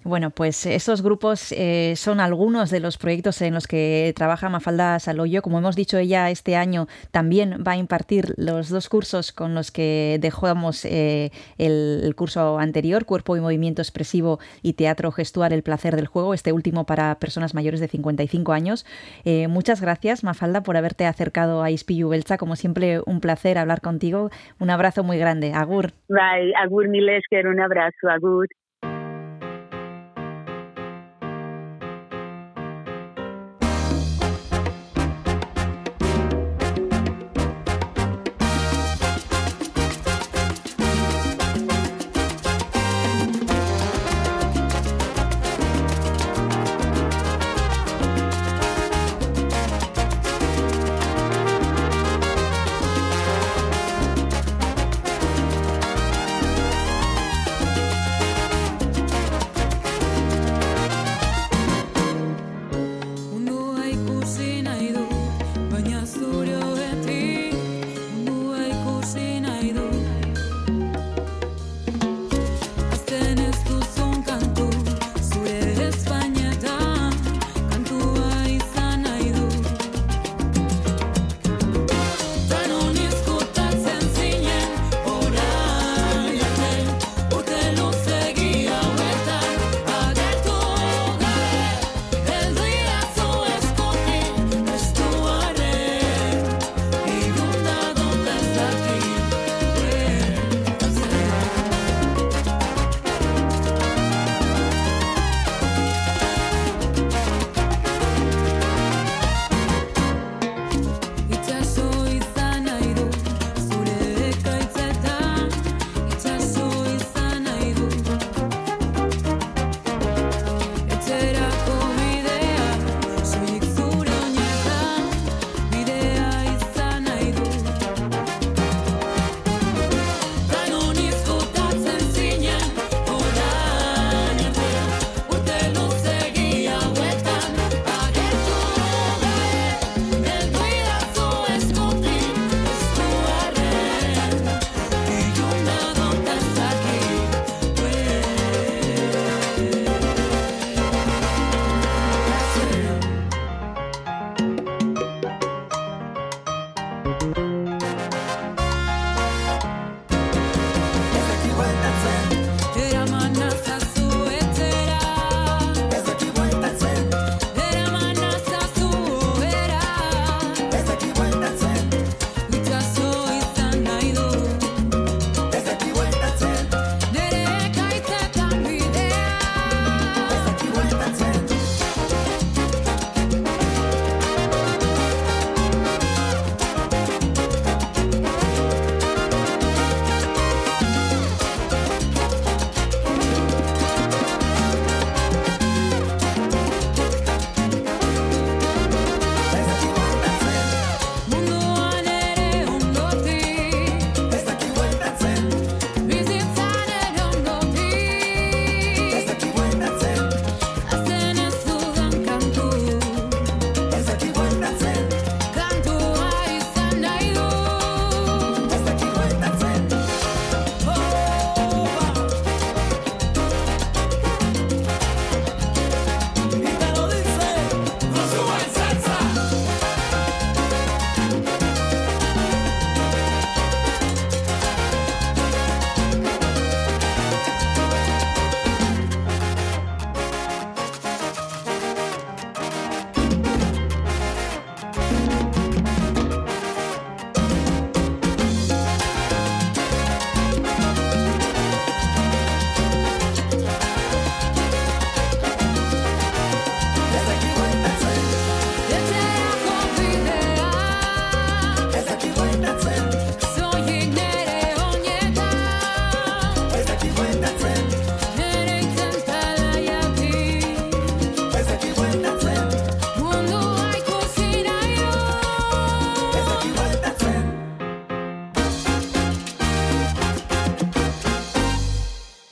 [0.02, 4.98] Bueno, pues esos grupos eh, son algunos de los proyectos en los que trabaja Mafalda
[4.98, 5.42] Saloyo.
[5.42, 9.70] Como hemos dicho, ella este año también va a impartir los dos cursos con los
[9.70, 15.96] que dejamos eh, el, curso anterior, Cuerpo y Movimiento Expresivo y Teatro Gestual, El Placer
[15.96, 18.86] del Juego, este último para personas mayores de 55 años.
[19.26, 22.38] Eh, muchas gracias, Mafalda, por haberte acercado a Ispilu Belcha.
[22.38, 24.30] Como siempre, un placer hablar contigo.
[24.58, 25.52] Un abrazo muy grande.
[25.52, 25.92] Agur.
[26.08, 28.48] Bye, Agur Milesker, un abrazo, Agur.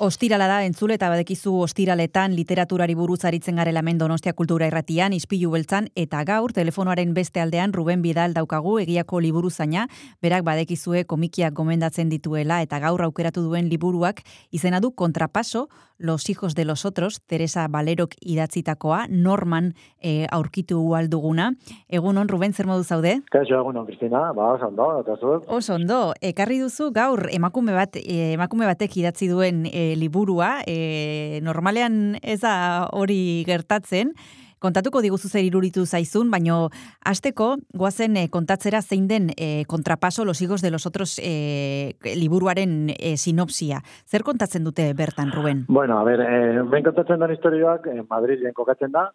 [0.09, 5.50] Ostirala da entzule eta badekizu ostiraletan literaturari buruz aritzen garela hemen Donostia Kultura Irratian, Ispilu
[5.52, 9.84] Beltzan eta gaur telefonoaren beste aldean Ruben Bidal daukagu egiako liburu zaina,
[10.24, 15.66] berak badekizue komikiak gomendatzen dituela eta gaur aukeratu duen liburuak izena du Kontrapaso,
[16.00, 21.54] Los hijos de los otros, Teresa Valerok idatzitakoa, Norman eh, aurkitu alduguna.
[21.88, 23.16] Egunon, Ruben, zer modu zaude?
[23.32, 25.16] Kaixo, egunon, Kristina, ba, oso ondo, eta?
[25.48, 31.40] Oso ondo, ekarri duzu gaur emakume bat eh, emakume batek idatzi duen eh, liburua, eh,
[31.42, 34.14] normalean ez da hori gertatzen,
[34.59, 36.68] kontatuko diguzu zer iruritu zaizun, baino
[37.07, 42.90] hasteko goazen eh, kontatzera zein den eh, kontrapaso los higos de los otros eh, liburuaren
[42.99, 43.82] eh, sinopsia.
[44.07, 45.64] Zer kontatzen dute bertan, Ruben?
[45.68, 49.11] Bueno, a ver, eh, ben kontatzen den historioak eh, Madrilen kokatzen da,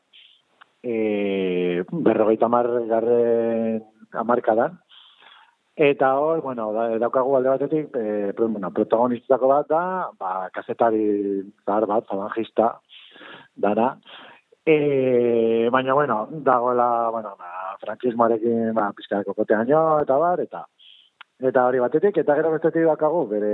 [0.83, 4.79] eh, berrogeita mar garren amarkadan,
[5.75, 7.87] Eta hor, bueno, da, daukagu alde batetik,
[8.37, 12.75] pro- bueno, protagonistako bat da, ba, kasetari zahar bat, falangista,
[13.55, 13.97] dara.
[14.65, 20.67] E, baina, bueno, dagoela, bueno, ba, frankismoarekin, ba, pizkareko kotean jo, eta bar, eta
[21.43, 23.53] eta hori batetik, eta gero bestetik daukagu, bere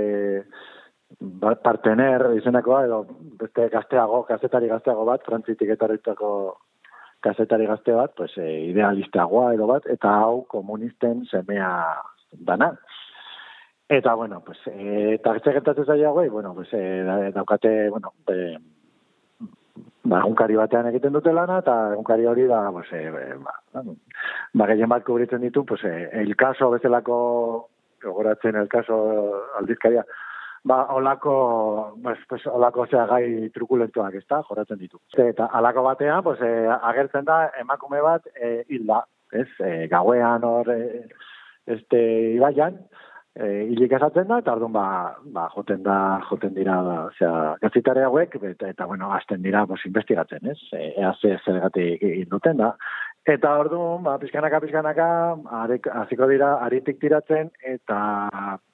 [1.18, 3.00] ba, partener izenakoa, edo
[3.40, 6.30] beste gazteago, kazetari gazteago bat, frantzitik etorritako
[7.24, 11.72] kazetari gazte bat, pues, e, idealistagoa edo bat, eta hau komunisten semea
[12.32, 12.78] dana.
[13.88, 18.56] Eta, bueno, pues, e, eta zer gertatzen zaila bueno, pues, e, da- daukate, bueno, e,
[20.04, 23.82] ba, egunkari batean egiten dute lana, eta egunkari hori da, pues, e, ba,
[24.54, 27.68] ba, gehien bat kubritzen ditu, pues, e, el caso bezalako,
[28.02, 30.04] gogoratzen el caso aldizkaria,
[30.62, 35.00] ba, olako, pues, pues, olako zea gai trukulentuak, ez da, jorratzen ditu.
[35.16, 39.02] Eta alako batean, pues, e, agertzen da, emakume bat e, hilda,
[39.32, 41.08] ez, e, gauean hor, e,
[41.76, 42.00] este,
[42.36, 42.78] ibaian,
[43.34, 44.86] e, hilik esaten da, eta orduan, ba,
[45.34, 45.96] ba, joten da,
[46.28, 50.90] joten dira, ba, osea, gazitare hauek, eta, eta, bueno, hasten dira, pues, investigatzen, ez, e,
[51.00, 52.74] ea ze zergatik egin duten da.
[53.28, 55.06] Eta orduan, ba, pizkanaka, pizkanaka,
[55.62, 58.00] arek, hasiko dira, aritik tiratzen, eta,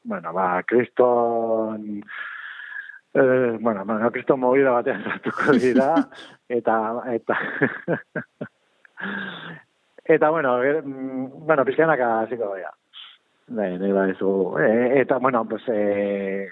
[0.04, 2.00] bueno, ba, kriston,
[3.14, 5.92] eh, bueno, bueno, kriston movida batean sartuko dira,
[6.60, 6.78] eta,
[7.12, 7.38] eta,
[10.16, 12.72] eta, bueno, ger, mm, bueno, pizkanaka hasiko dira.
[13.48, 14.58] Bai, nahi badizu.
[14.58, 16.48] E, eta, bueno, pues, e,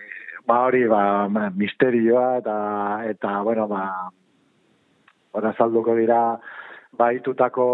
[0.47, 2.55] ba hori, ba, misterioa, eta,
[3.11, 4.11] eta, bueno, ba,
[5.33, 6.39] ora salduko dira,
[6.93, 7.65] baitutako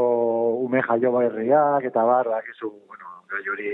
[0.65, 3.71] ume jaio berriak, eta bar, bakizu, bueno, gai hori,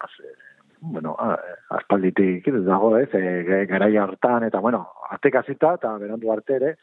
[0.00, 0.32] pues, e,
[0.80, 1.38] bueno, a-
[1.76, 6.76] aspalditik dago, ez, e, garaia hortan, eta, bueno, arte kasita, eta berandu arte ere,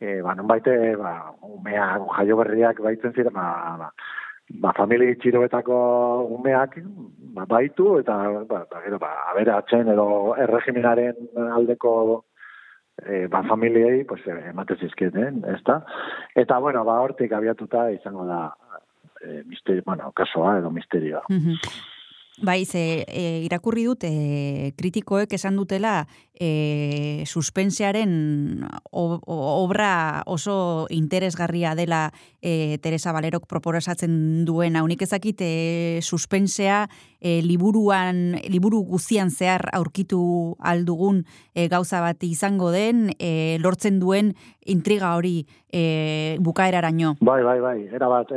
[0.00, 3.92] e, ba, non baite, ba, umeak, jaio berriak baitzen ziren, ba, ba,
[4.48, 5.76] ba, famili txiroetako
[6.38, 6.78] umeak
[7.36, 8.16] ba, baitu, eta,
[8.48, 11.92] ba, ba, gero, ba, aberatzen edo erregimenaren aldeko
[13.02, 15.80] e, ba, familiei, pues, e, ematen zizkieten, ez da?
[16.34, 18.40] Eta, bueno, ba, hortik abiatuta izango da,
[19.20, 21.24] e, misterio, bueno, kasoa edo misterioa.
[21.28, 21.60] Mhm.
[22.42, 26.02] Bai, ze e, irakurri dut e, kritikoek esan dutela
[26.36, 32.10] e, suspensearen obra oso interesgarria dela
[32.42, 34.82] e, Teresa Valerok proposatzen duena.
[34.84, 36.82] Unik ezakit e, suspensea
[37.20, 40.20] e, liburuan, liburu guzian zehar aurkitu
[40.60, 41.24] aldugun
[41.54, 44.34] e, gauza bat izango den, e, lortzen duen
[44.68, 47.16] intriga hori e, bukaeraraino.
[47.24, 48.28] Bai, bai, bai, era bat,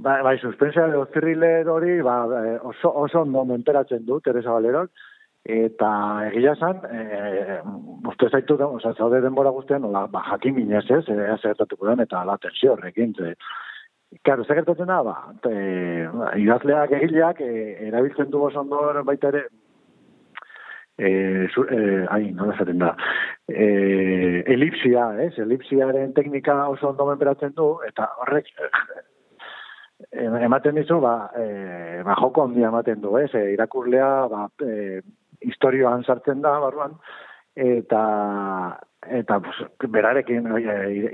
[0.00, 0.22] bat.
[0.22, 4.90] Bai, bai suspensea edo thriller hori ba, eh, oso, oso ondo menteratzen du Teresa Valerok,
[5.44, 5.90] eta
[6.28, 7.58] egia esan, e,
[8.08, 12.20] uste zaitu, oza, zaude denbora guztian, nola, ba, jakin minez ez, ea zertatuko den, eta
[12.20, 13.34] ala tensio horrekin, ze,
[14.26, 15.12] Claro, zer gertatzen da, ba,
[15.46, 16.08] e,
[16.42, 17.50] idazleak egileak e,
[17.86, 19.44] erabiltzen du oso ondo baita ere,
[20.98, 22.90] e, zu, e, ai, nola esaten da,
[23.46, 23.68] e,
[24.50, 28.50] elipsia, ez, elipsiaren teknika oso ondo menperatzen du, eta horrek,
[30.12, 35.00] ematen dizu, ba, e, ba joko handia ematen du, ez, e, irakurlea, ba, e,
[35.46, 36.96] historioan sartzen da, barruan,
[37.56, 38.04] eta
[39.00, 39.56] eta pues,
[39.88, 40.48] berarekin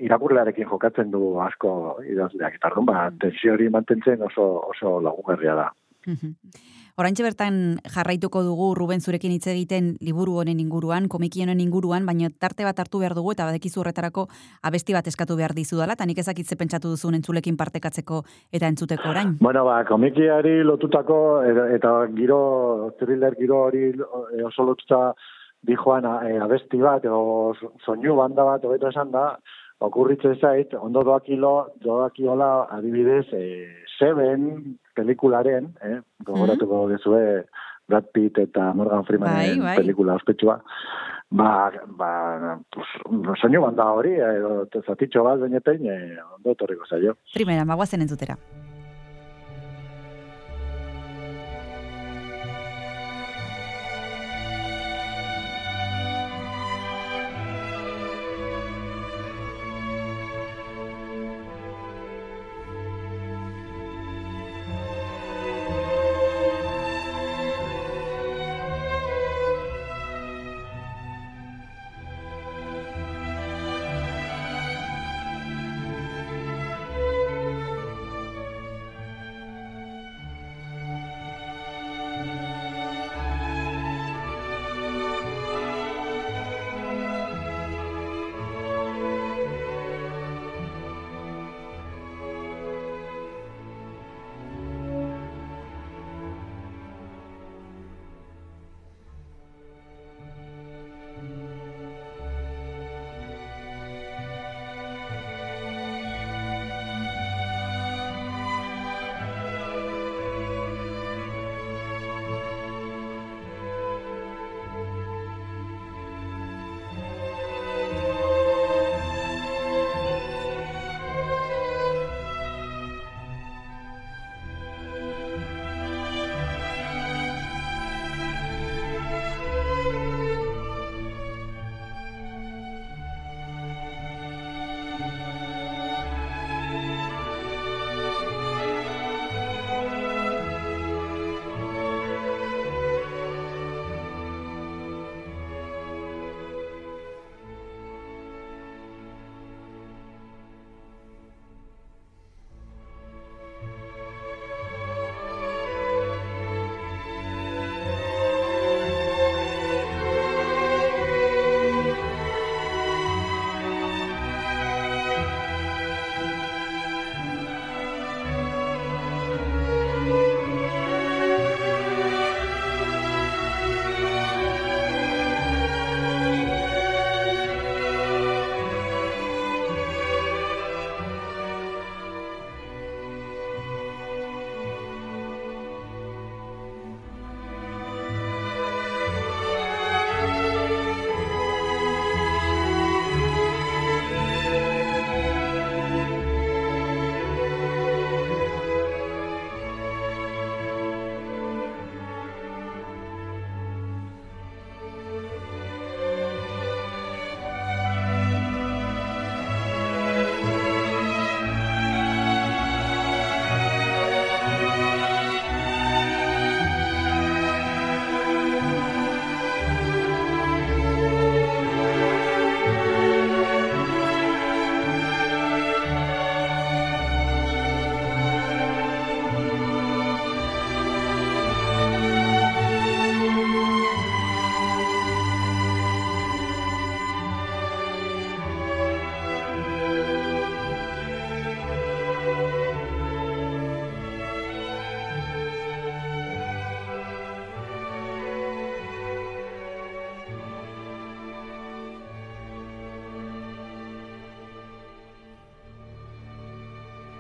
[0.03, 2.59] irakurlearekin jokatzen du asko idazleak.
[2.59, 5.69] Eta ba tensio hori mantentzen oso oso lagungarria da.
[6.97, 7.57] Oraintxe bertan
[7.93, 12.79] jarraituko dugu Ruben zurekin hitz egiten liburu honen inguruan, komiki honen inguruan, baina tarte bat
[12.81, 14.25] hartu behar dugu eta badekizu horretarako
[14.65, 19.35] abesti bat eskatu behar dizudala, eta nik ezakitze pentsatu duzun entzulekin partekatzeko eta entzuteko orain.
[19.45, 21.19] Bueno, ba, komikiari lotutako
[21.51, 22.41] eta, eta giro
[22.97, 25.03] thriller giro hori e, oso lotuta
[25.69, 29.35] dijoan e, abesti bat edo so- soinu banda bat hobeto esan da
[29.85, 33.45] okurritzen zait, ondo doakilo, doakiola adibidez, e,
[33.99, 37.47] Seven pelikularen, eh, gogoratuko dezue
[37.87, 39.77] Brad Pitt eta Morgan Freemanen Bai, bai.
[39.77, 40.61] pelikula ospetsua.
[41.29, 42.87] ba, ba, pues,
[43.41, 45.97] soinu banda hori, edo zatitxo bat benetein, e,
[46.37, 47.17] ondo etorriko zaio.
[47.35, 48.39] Primera, magoazen entzutera.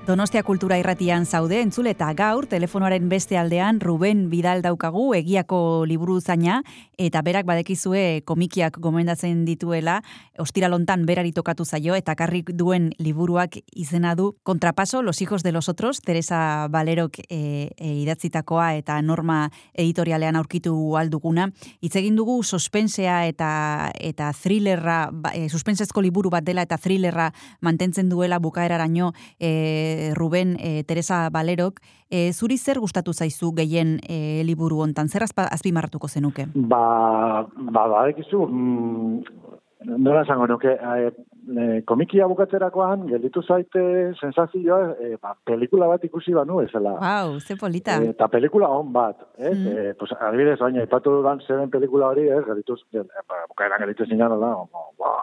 [0.07, 6.21] Donostia Kultura Irratian zaude entzule eta gaur telefonoaren beste aldean Ruben Bidal daukagu egiako liburu
[6.21, 6.61] zaina
[6.95, 9.97] eta berak badekizue komikiak gomendatzen dituela
[10.39, 15.69] ostiralontan berari tokatu zaio eta karrik duen liburuak izena du Kontrapaso, Los hijos de los
[15.69, 21.49] otros, Teresa Valerok e, e, idatzitakoa eta norma editorialean aurkitu alduguna.
[21.81, 27.33] Hitz egin dugu suspensea eta eta thrillerra, ba, e, suspensezko liburu bat dela eta thrillerra
[27.61, 31.81] mantentzen duela bukaeraraino e, Ruben e, Teresa Valerok.
[32.11, 35.09] E, zuri zer gustatu zaizu gehien e, liburu hontan?
[35.09, 36.47] Zer azpimarratuko zenuke?
[36.55, 39.47] Ba, ba, badekizu, mm,
[39.85, 41.11] nola esango nuke, e,
[41.47, 43.83] e, komikia bukatzerakoan, gelditu zaite
[44.21, 46.97] sensazioa, e, ba, pelikula bat ikusi banu ezela.
[47.03, 47.99] Wow, ze polita.
[48.03, 49.57] E, eta pelikula on bat, ez?
[49.57, 49.73] Mm.
[49.77, 52.43] E, pues, adibidez, baina, ipatu dudan zeren pelikula hori, ez?
[52.49, 54.53] Gelditu, e, ba, bukaeran gelditu zinan, ba,
[54.99, 55.17] ba,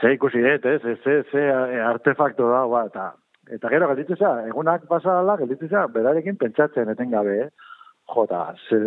[0.00, 0.82] ze ikusi dut, ez?
[0.82, 1.48] Ze, ze, ze
[1.82, 3.12] artefakto da, ba, eta
[3.54, 7.74] Eta gero, gelditu za, egunak pasala, gelditu za, berarekin pentsatzen etengabe, eh?
[8.08, 8.78] Jota, ze,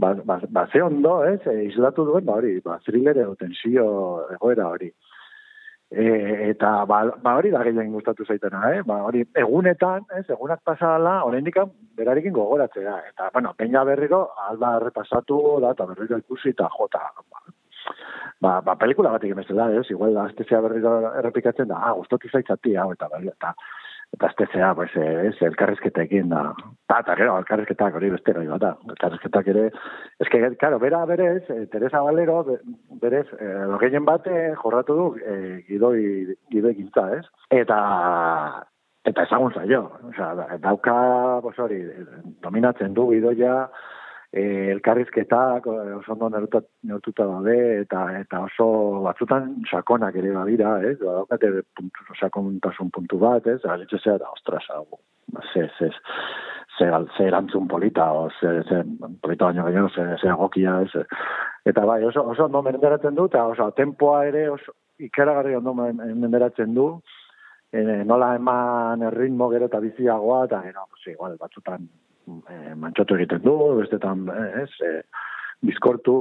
[0.00, 3.84] ba, ba, ba, ze ondo, ez, e, islatu duen, ba hori, ba, thriller edo tensio
[4.32, 4.88] egoera hori.
[5.92, 6.04] E,
[6.48, 8.80] eta ba, ba hori da gehien gustatu zaitena, eh?
[8.88, 11.60] Ba hori, egunetan, ez, egunak pasala, oraindik
[11.96, 12.96] berarekin gogoratzea.
[13.12, 17.44] Eta, bueno, peina berriro, alda errepasatu da, eta berriro ikusi, eta jota, ba,
[18.40, 19.86] ba, ba pelikula bat egin bezala, ez?
[19.92, 23.54] Igual, aztezea berriro errepikatzen da, ah, gustatu zaitzati, hau, eta, eta,
[24.14, 26.52] eta aztezea, pues, eh, ez, elkarrizketekin da.
[26.86, 28.72] Ta, eta gero, elkarrizketak hori beste gai bat da.
[28.94, 29.64] Elkarrizketak ere,
[30.22, 32.60] ez que, claro, bera berez, eh, Teresa Valero, be-
[33.02, 37.24] berez, eh, gehien bat eh, jorratu du eh, gidoi, gidoi gintza, ez?
[37.50, 37.78] Eta,
[39.04, 39.82] eta ezagun zaio.
[40.12, 40.94] Osea, da- dauka,
[41.42, 41.82] pues hori,
[42.42, 43.68] dominatzen du gidoia,
[44.34, 48.66] eh, elkarrizketak eh, oso ondo neurtuta, daude eta eta oso
[49.06, 50.98] batzutan sakonak ere badira, ez?
[50.98, 53.60] Ba, daukate puntu, sakontasun puntu bat, ez?
[53.64, 54.98] Alitze zera da, ostras, hau,
[55.32, 55.90] ba, ze, ze,
[56.78, 56.90] ze,
[57.28, 58.82] erantzun polita, o ze, ze
[59.22, 61.06] polita baino gehiago, ze, ze egokia, ez?
[61.64, 66.02] Eta bai, oso, oso ondo menderatzen du, eta oso, tempoa ere oso ikaragarri ondo men-
[66.18, 66.88] menderatzen du,
[67.70, 71.86] e, nola eman erritmo gero eta biziagoa, eta gero, pues, igual, batzutan
[72.26, 74.92] e, mantxotu egiten du, bestetan, eh, ez, e,
[75.64, 76.18] bizkortu,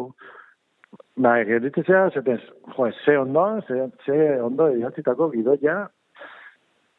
[1.16, 2.40] Ba, gerritzea, zetez,
[2.76, 5.88] jo, ze ondo, ze, ze ondo idatzitako gidoia,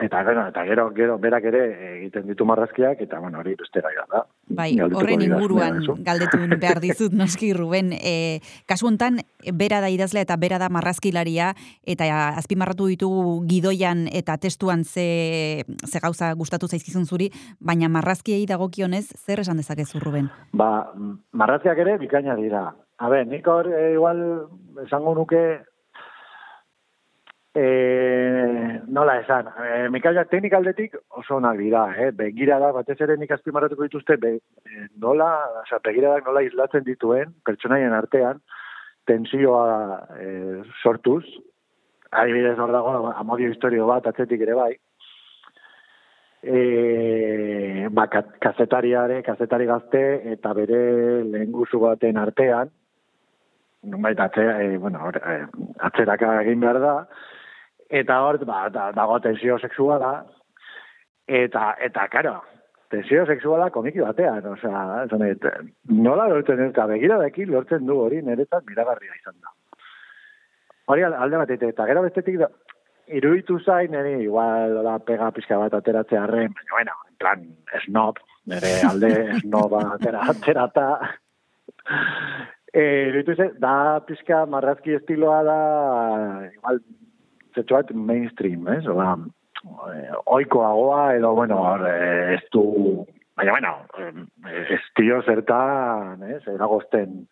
[0.04, 1.62] eta gero, eta gero, gero, berak ere
[1.98, 4.24] egiten ditu marrazkiak, eta bueno, hori beste gai da.
[4.54, 7.92] Bai, horren inguruan galdetu behar dizut noski Ruben.
[7.96, 8.40] E,
[8.70, 11.52] kasu hontan bera da idazlea eta bera da marrazkilaria
[11.86, 17.30] eta azpimarratu ditugu gidoian eta testuan ze, ze gauza gustatu zaizkizun zuri,
[17.60, 20.30] baina marrazkiei dagokionez zer esan dezakezu Ruben?
[20.52, 20.90] Ba,
[21.32, 22.72] marrazkiak ere bikaina dira.
[22.98, 24.20] A ber, nik hor, e, igual,
[24.84, 25.64] esango nuke,
[27.54, 32.10] e, nola esan, e, mikaiak teknikaldetik oso onak dira, eh?
[32.10, 34.36] begira da, batez ere nik azpimarratuko dituzte, be,
[34.66, 35.30] e, nola,
[35.62, 38.42] oza, begiradak nola islatzen dituen, pertsonaien artean,
[39.06, 40.30] tensioa e,
[40.82, 41.22] sortuz,
[42.10, 44.72] adibidez hor dago, amodio historio bat, atzetik ere bai,
[46.42, 50.02] e, ba, ka- kazetariare, kazetari gazte,
[50.34, 50.80] eta bere
[51.30, 52.74] lehengusu baten artean,
[53.84, 55.38] nunbait atzera, e, bueno, e,
[55.86, 56.96] atzeraka egin behar da,
[57.90, 60.24] eta hor, ba, da, dago tensio sexuala,
[61.26, 62.34] eta, eta, karo,
[62.90, 65.48] tensio sexuala komiki batean, osea, dut,
[65.90, 69.52] nola lortzen ez, eta begiradekin lortzen du hori niretzat miragarria izan da.
[70.86, 72.50] Hori al- alde batetik, eta gero bestetik da,
[73.08, 77.44] iruditu zain, niri igual la pega pizka bat ateratzea arren, baina, bueno, en plan,
[77.84, 79.12] snob, nire alde
[79.42, 80.88] snoba atera, aterata,
[82.74, 85.58] Eh, iruditu zain, da pizka marrazki estiloa da,
[86.48, 86.80] igual,
[87.54, 88.84] zetxo bat mainstream, ez?
[88.90, 89.14] Ola,
[89.94, 96.42] eh, oikoagoa, edo, bueno, eh, ez du, baina, bueno, eh, estilo zertan, ez?
[96.48, 97.26] Eragozten,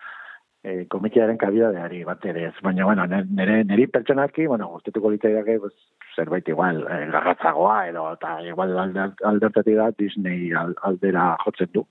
[0.64, 2.54] eh, komikiaren kabidadeari bat ere ez.
[2.62, 5.74] Baina, bueno, nire, niri pertsonaki, bueno, guztetuko litzaidake, pues,
[6.14, 11.86] zerbait igual, eh, garratzagoa, edo, eta igual alde, aldertatik da Disney al- aldera jotzen du.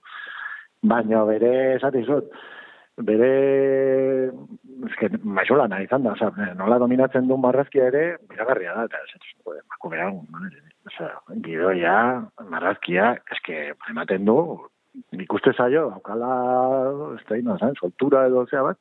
[0.81, 2.31] Baina bere, esate izut,
[2.97, 3.29] bere,
[4.89, 9.15] eske, maixola nahi izan da, oza, nola dominatzen duen marrazkia ere, miragarria da, eta ez,
[9.15, 10.09] ez, bako bera,
[10.89, 11.09] oza,
[11.45, 11.95] gidoia,
[12.49, 14.37] marrazkia, eske, ematen du,
[15.15, 16.33] nik uste zaio, daukala,
[17.15, 18.79] ez da, no, zan, soltura edo zea bat,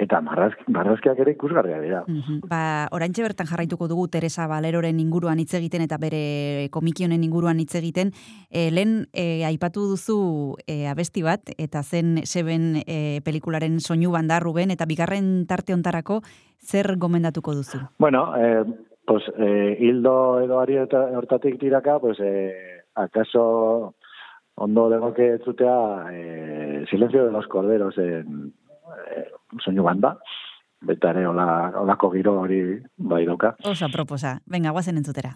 [0.00, 2.02] eta marrazki, marrazkiak ere ikusgarria dira.
[2.48, 7.74] Ba, oraintxe bertan jarraituko dugu Teresa Valeroren inguruan hitz egiten eta bere komikionen inguruan hitz
[7.78, 8.12] egiten.
[8.50, 10.18] E, lehen e, aipatu duzu
[10.66, 16.22] e, abesti bat, eta zen seben e, pelikularen soinu banda Ruben, eta bigarren tarte ontarako
[16.62, 17.82] zer gomendatuko duzu?
[17.98, 18.64] Bueno, eh,
[19.06, 23.94] pues, eh, hildo edo ari hortatik tiraka, pues, eh, acaso
[24.54, 28.52] ondo legoke zutea eh, Silencio de los Corderos en
[29.16, 29.28] eh,
[29.60, 30.16] soinu banda,
[30.82, 31.46] beta ere hola,
[31.84, 32.62] holako giro hori
[32.96, 33.56] bai dauka.
[33.64, 34.40] Osa proposa.
[34.46, 35.34] Venga, guazen entzutera.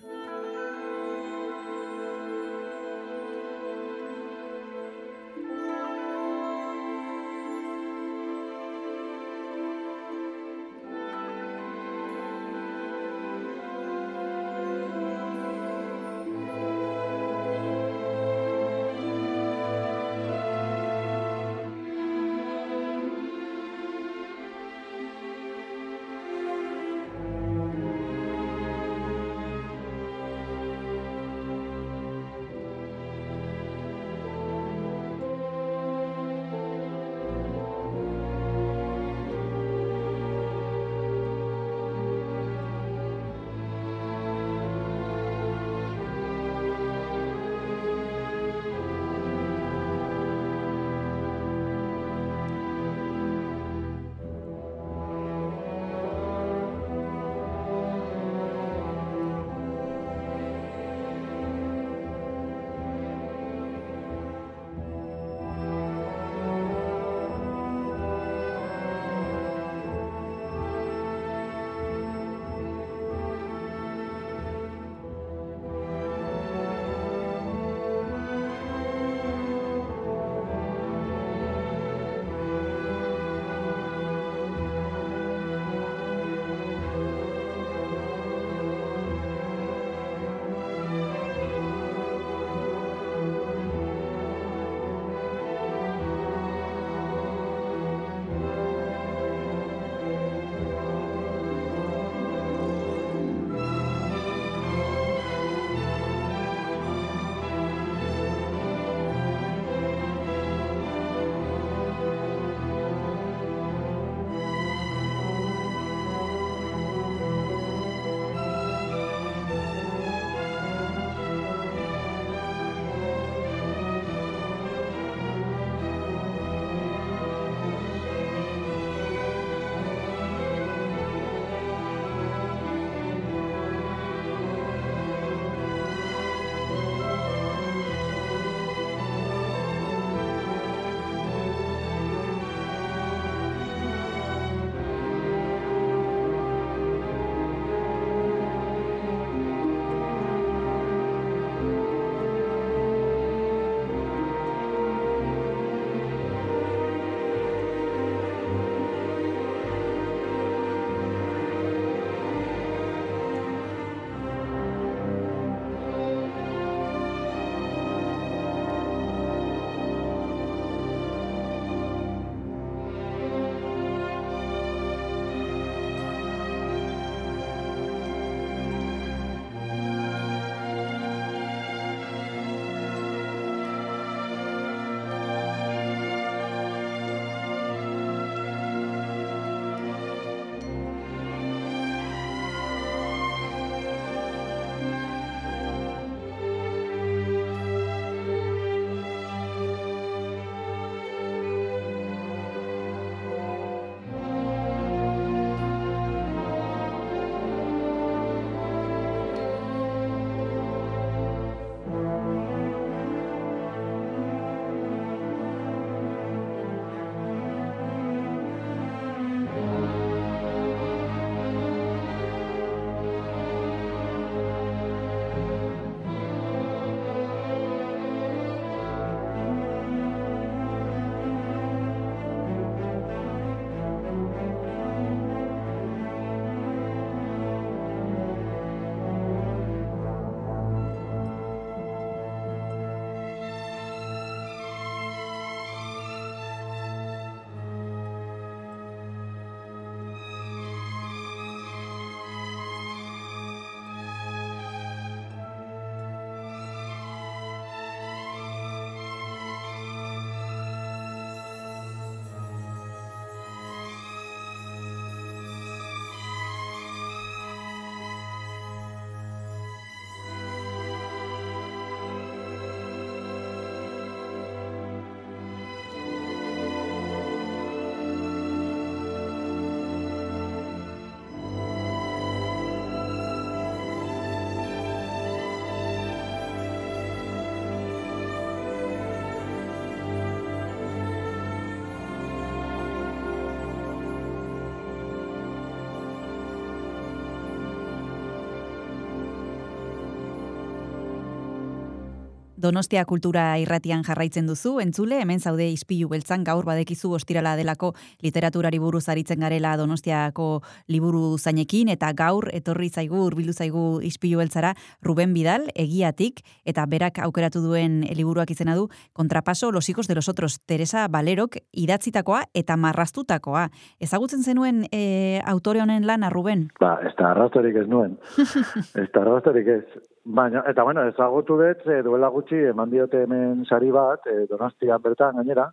[302.67, 307.93] Donostia kultura irratian jarraitzen duzu, entzule, hemen zaude izpilu beltzan, gaur badekizu ostirala delako
[308.27, 310.47] literaturari buruz aritzen garela Donostiako
[310.91, 314.73] liburu zainekin, eta gaur etorri zaigu, urbildu zaigu izpilu beltzara,
[315.07, 320.29] Ruben Bidal, egiatik, eta berak aukeratu duen liburuak izena du, kontrapaso los hijos de los
[320.29, 323.69] otros, Teresa Valerok idatzitakoa eta marraztutakoa.
[324.03, 326.67] Ezagutzen zenuen e, autore honen lana, Ruben?
[326.83, 328.19] Ba, ez da arrastorik ez nuen.
[329.05, 330.16] ez da arrastorik ez.
[330.27, 335.03] Baina, eta bueno, ezagutu dut, e, duela gutxi, eman diote hemen sari bat, e, donostian
[335.05, 335.69] bertan gainera,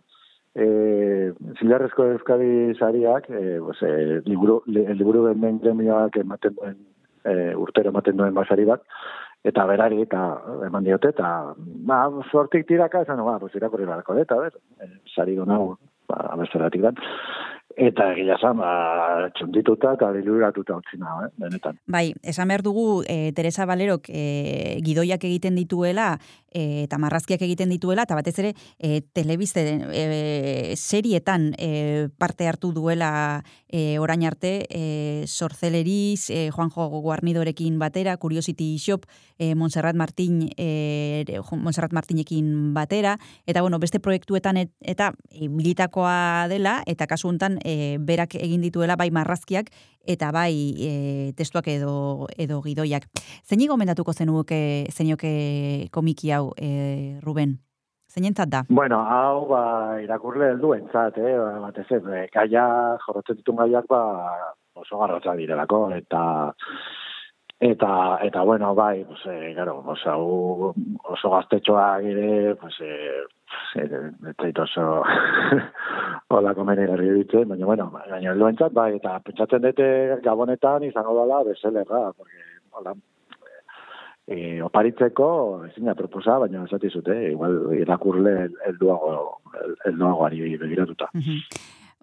[0.54, 6.76] e, zilarrezko euskadi sariak, e, pues, e, liburu, li, liburu den gremioak ematen duen,
[7.24, 7.34] e,
[7.64, 8.86] urtero ematen duen basari bat,
[9.42, 10.22] eta berari eta
[10.68, 11.32] eman diote, eta
[11.90, 15.74] ba, sortik tiraka, esan, ba, pues, irakurri barako dut, a ber, e, sari donau,
[16.06, 17.02] ba, abesteratik dan.
[17.74, 21.78] Eta egia zan, ba, txundituta eta diluratuta utzi nago, eh, benetan.
[21.90, 26.12] Bai, esan behar dugu e, Teresa Valerok e, gidoiak egiten dituela
[26.54, 32.70] e, eta marrazkiak egiten dituela eta batez ere e, telebizte e, serietan e, parte hartu
[32.72, 39.02] duela e, orain arte e, Sorceleriz, e, Juanjo Guarnidorekin batera, Curiosity Shop,
[39.36, 46.78] e, Montserrat Martin e, Montserrat Martinekin batera eta bueno, beste proiektuetan et, eta militakoa dela
[46.86, 49.70] eta kasu hontan e, berak egin dituela bai marrazkiak
[50.06, 53.08] eta bai e, testuak edo edo gidoiak.
[53.44, 57.58] Zeini gomendatuko zenuke zenioke komiki hau, e, Ruben?
[58.14, 58.62] Zeinentzat da?
[58.68, 59.62] Bueno, hau ba,
[60.02, 62.66] irakurle helduentzat, eh, ba, batez ez, eh, gaia,
[63.06, 64.02] jorrotzen ditun gaiak, ba,
[64.78, 66.22] oso garratza direlako, eta
[67.64, 67.90] eta
[68.22, 70.74] eta bueno, bai, pues eh, claro, oso
[71.16, 73.24] oso gaztetxoa ere, pues eh
[73.72, 75.02] zait oso
[76.34, 79.88] hola komene herri ditzen, baina bueno, baina helduentzat bai, eta pentsatzen dute
[80.24, 82.94] gabonetan izango dela beselerra, porque hola,
[84.26, 85.28] e, oparitzeko
[85.68, 88.34] ezin da proposa, baina esati zute, igual irakurle
[88.66, 89.40] helduago
[89.86, 91.10] helduagoari begiratuta.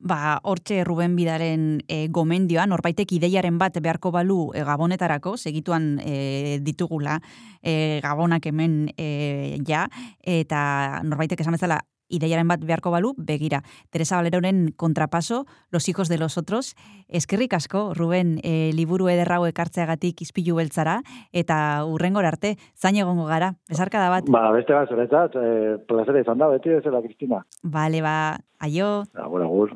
[0.01, 6.57] Ba, hortxe Ruben Bidaren e, gomendioa, norbaitek ideiaren bat beharko balu e, gabonetarako, segituan e,
[6.65, 7.19] ditugula
[7.61, 9.85] e, gabonak hemen e, ja,
[10.25, 13.64] eta norbaitek esan bezala ideiaren bat beharko balu, begira.
[13.89, 16.76] Teresa Valeroren kontrapaso, Los hijos de los otros.
[17.07, 21.01] Eskerrik asko, Ruben, e, liburu ederrau ekartzeagatik izpilu beltzara,
[21.32, 24.30] eta urrengor arte, zain egongo gara, besarka da bat.
[24.30, 27.45] Ba, beste bat zuretzat, eh, plazera izan da, beti bezala, Kristina.
[27.64, 28.16] Bale, ba,
[28.59, 29.03] aio.
[29.16, 29.76] Agur, agur.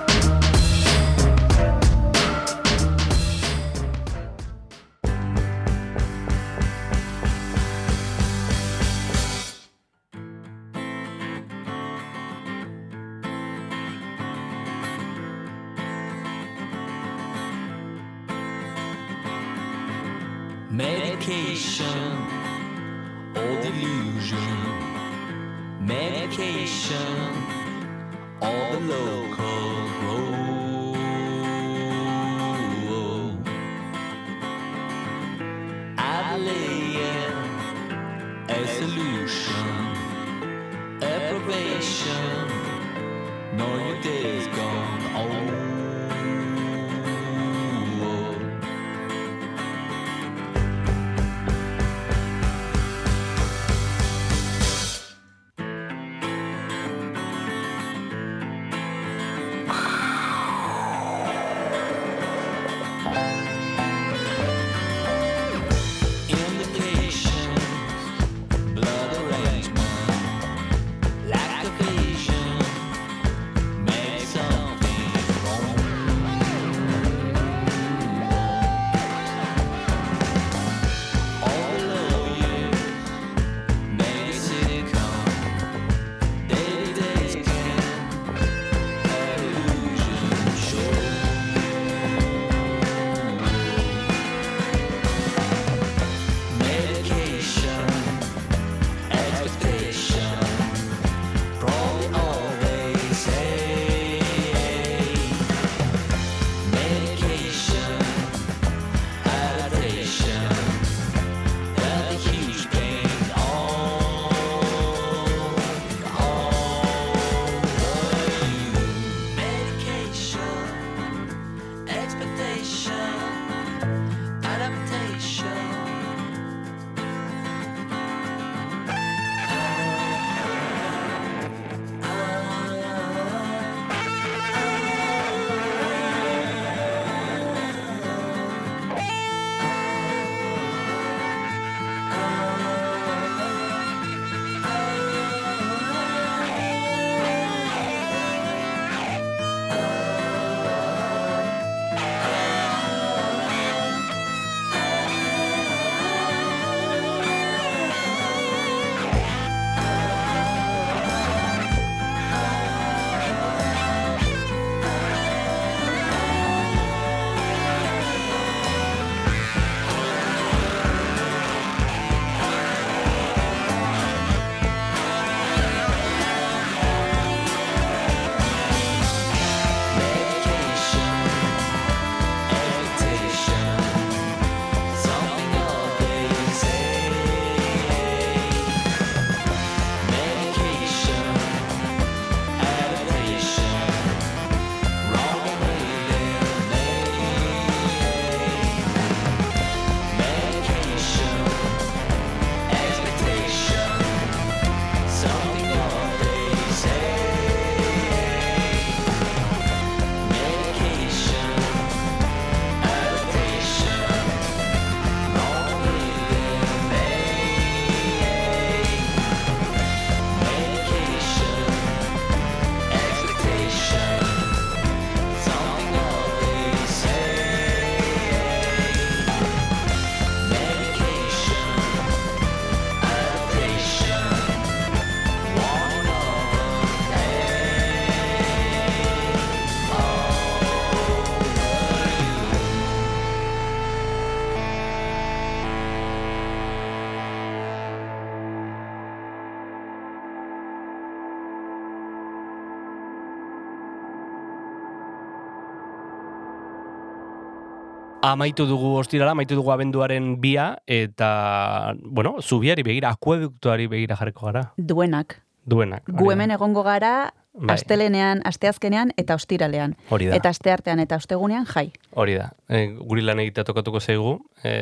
[258.31, 264.71] amaitu dugu ostirala, amaitu dugu abenduaren bia, eta, bueno, zubiari begira, akueduktuari begira jarriko gara.
[264.77, 265.41] Duenak.
[265.65, 266.09] Duenak.
[266.09, 267.75] Gu hemen egongo gara, bai.
[267.75, 269.95] astelenean, asteazkenean eta ostiralean.
[270.09, 270.39] Hori da.
[270.39, 271.89] Eta asteartean eta ostegunean jai.
[272.15, 272.51] Hori da.
[272.69, 274.37] E, guri lan egitea tokatuko zaigu.
[274.63, 274.73] E,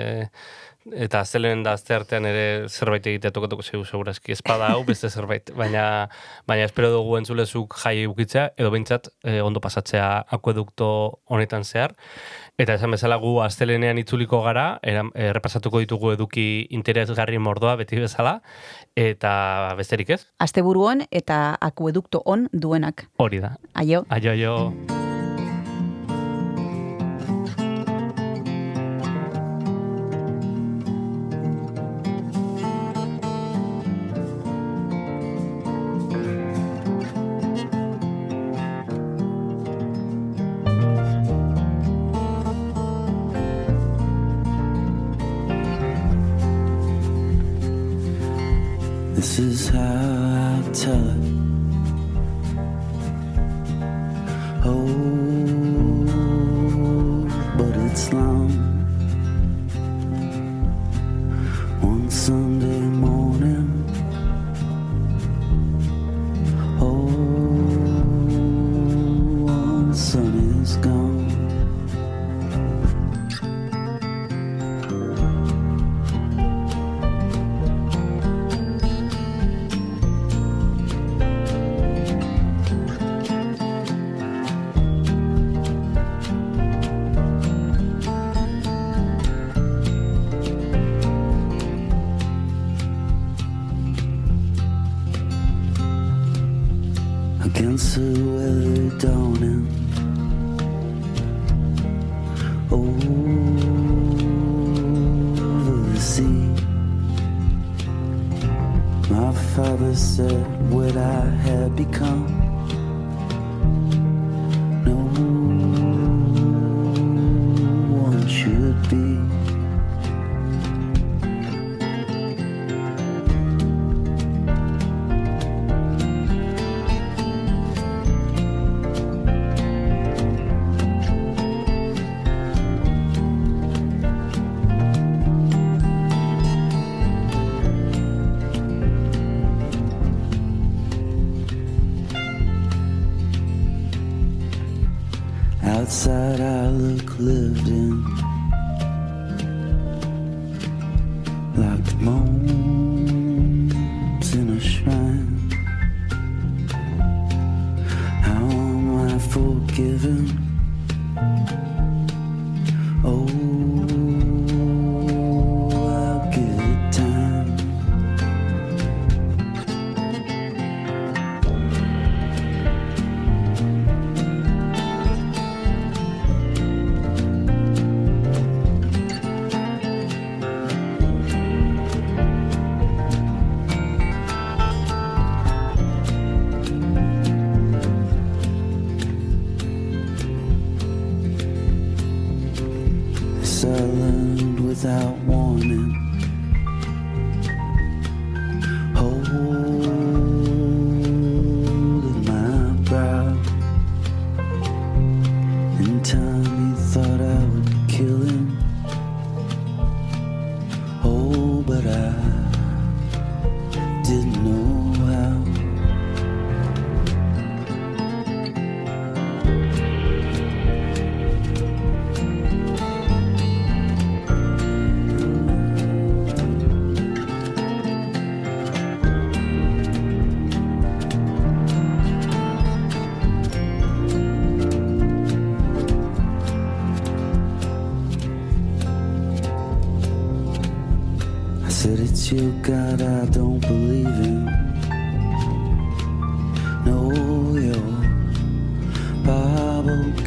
[1.05, 4.33] eta aztelen da azteartean ere zerbait egitea tokatuko zaigu segurazki.
[4.37, 5.83] Espada hau beste zerbait, baina
[6.47, 10.89] baina espero dugu entzulezuk jai ukitzea edo beintzat e, ondo pasatzea akuedukto
[11.27, 11.97] honetan zehar
[12.59, 16.45] Eta esan bezala gu astelenean itzuliko gara, errepasatuko ditugu eduki
[16.75, 18.41] interesgarri mordoa beti bezala,
[18.99, 19.33] eta
[19.79, 20.21] besterik ez?
[20.43, 23.07] Asteburuon eta akuedukto on duenak.
[23.17, 23.55] Hori da.
[23.73, 24.03] Aio.
[24.09, 24.98] Aio, aio.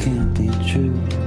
[0.03, 1.22] can't be true.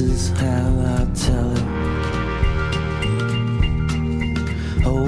[0.00, 1.64] This is how I tell it.
[4.86, 5.04] Oh,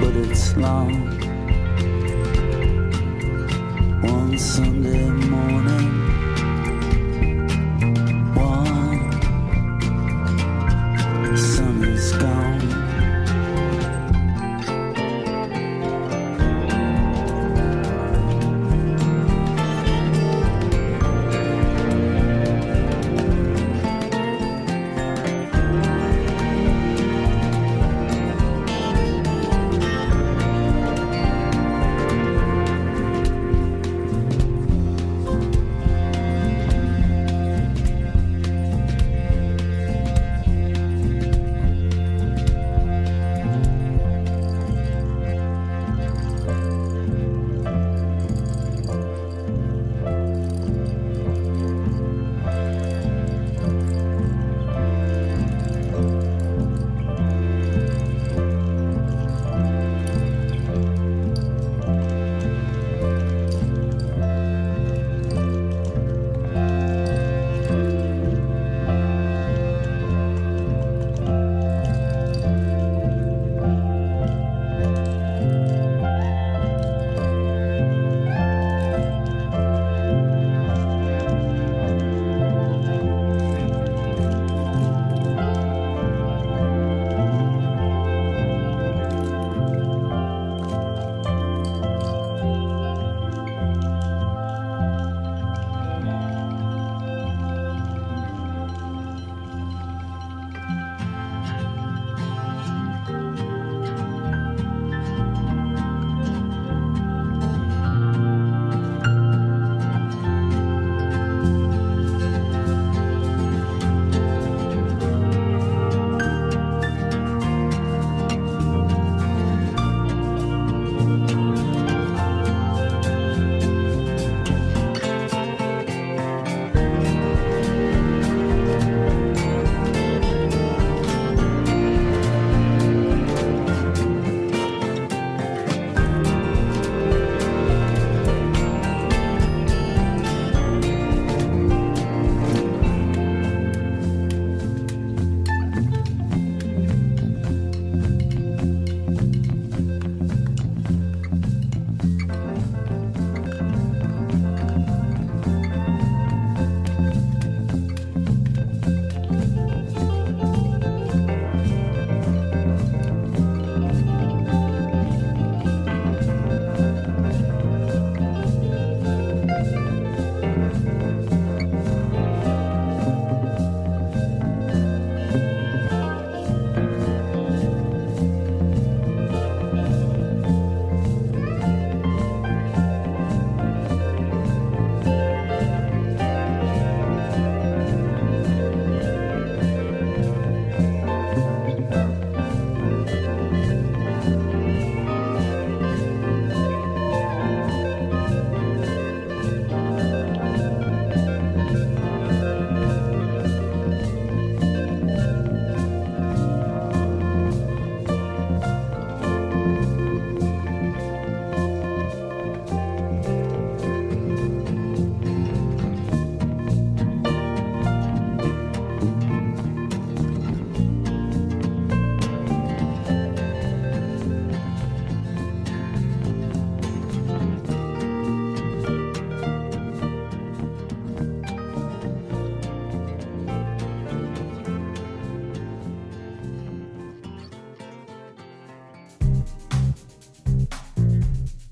[0.00, 0.92] but it's long.
[4.02, 4.85] One Sunday.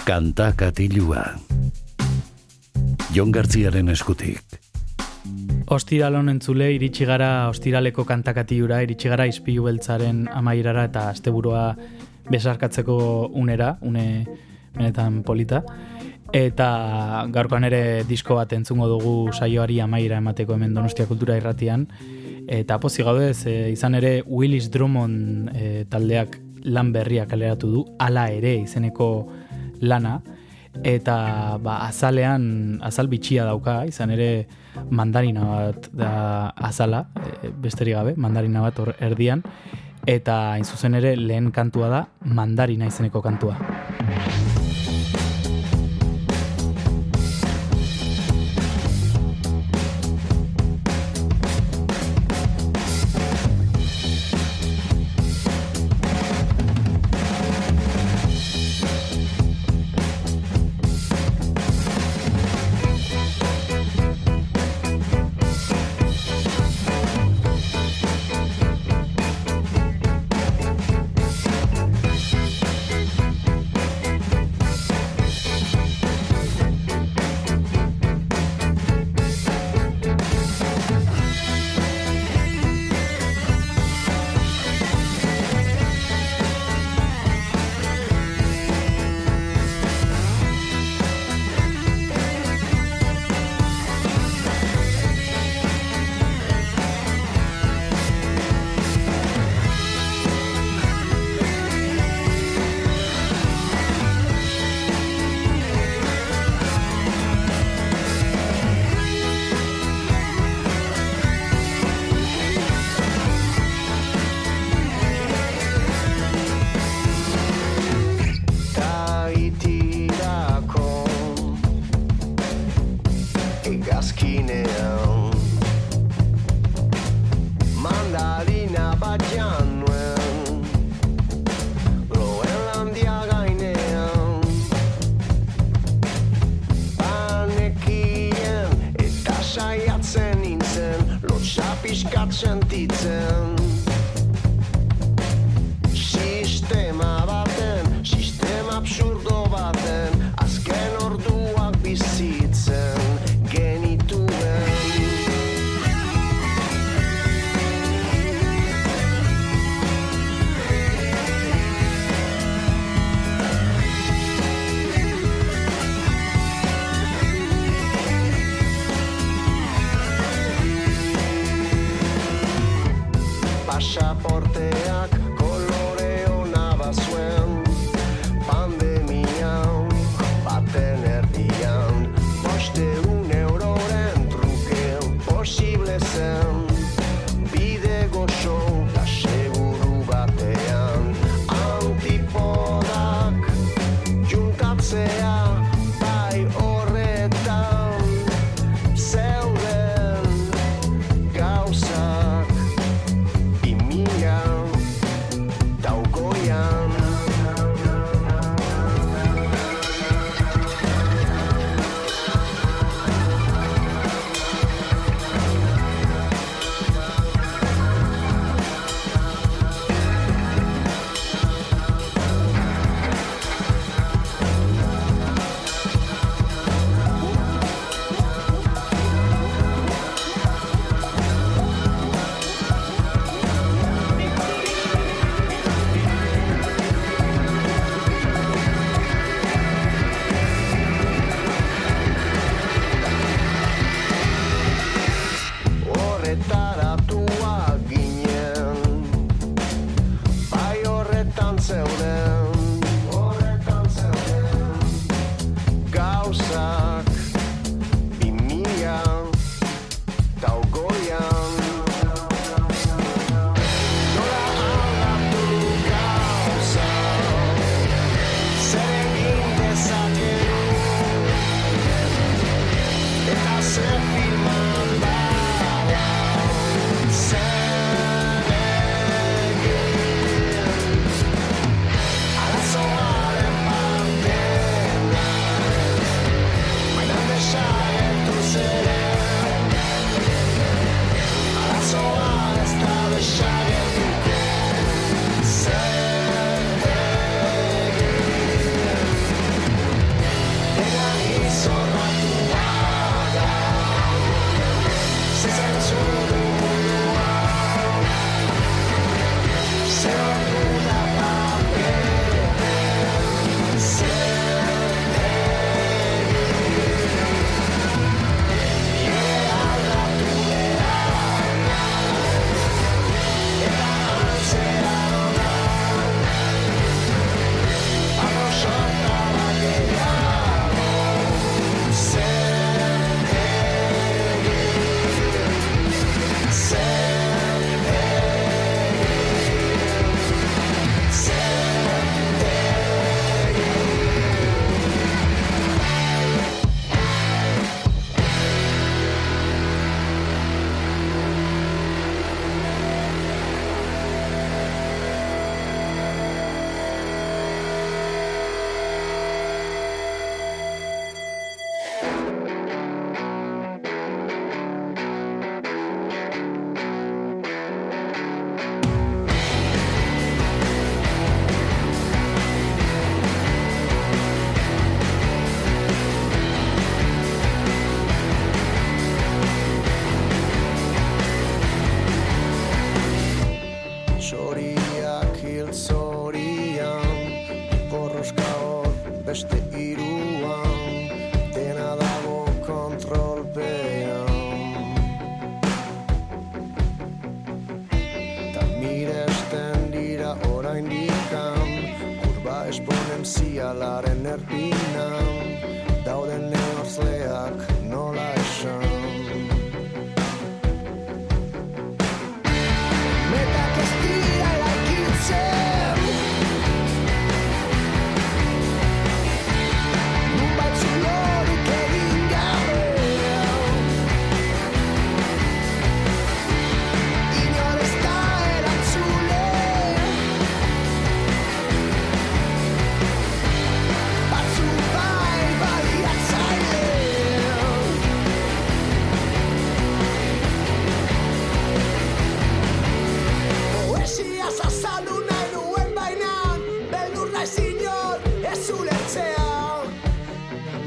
[0.04, 1.22] Kanta katilua.
[3.16, 4.58] Jon Gartziaren eskutik.
[5.72, 11.62] Ostiralon entzule, iritsi gara ostiraleko kantakatiura, iritsi gara izpilu beltzaren amairara eta asteburua
[12.28, 12.96] besarkatzeko
[13.32, 14.26] unera, une
[14.74, 15.62] benetan polita.
[16.36, 16.68] Eta
[17.32, 21.86] gaurkoan ere disko bat entzungo dugu saioari amaira emateko hemen Donostia Kultura irratian.
[22.44, 28.28] Eta pozi gaude, ze izan ere Willis Drummond e, taldeak lan berria kaleratu du, ala
[28.36, 29.08] ere izeneko
[29.84, 30.18] lana,
[30.82, 34.46] eta ba, azalean, azal bitxia dauka, izan ere
[34.90, 36.10] mandarina bat da
[36.56, 39.44] azala, e, besterik gabe, mandarina bat hor erdian,
[40.06, 43.56] eta hain zuzen ere lehen kantua da mandarina izeneko kantua.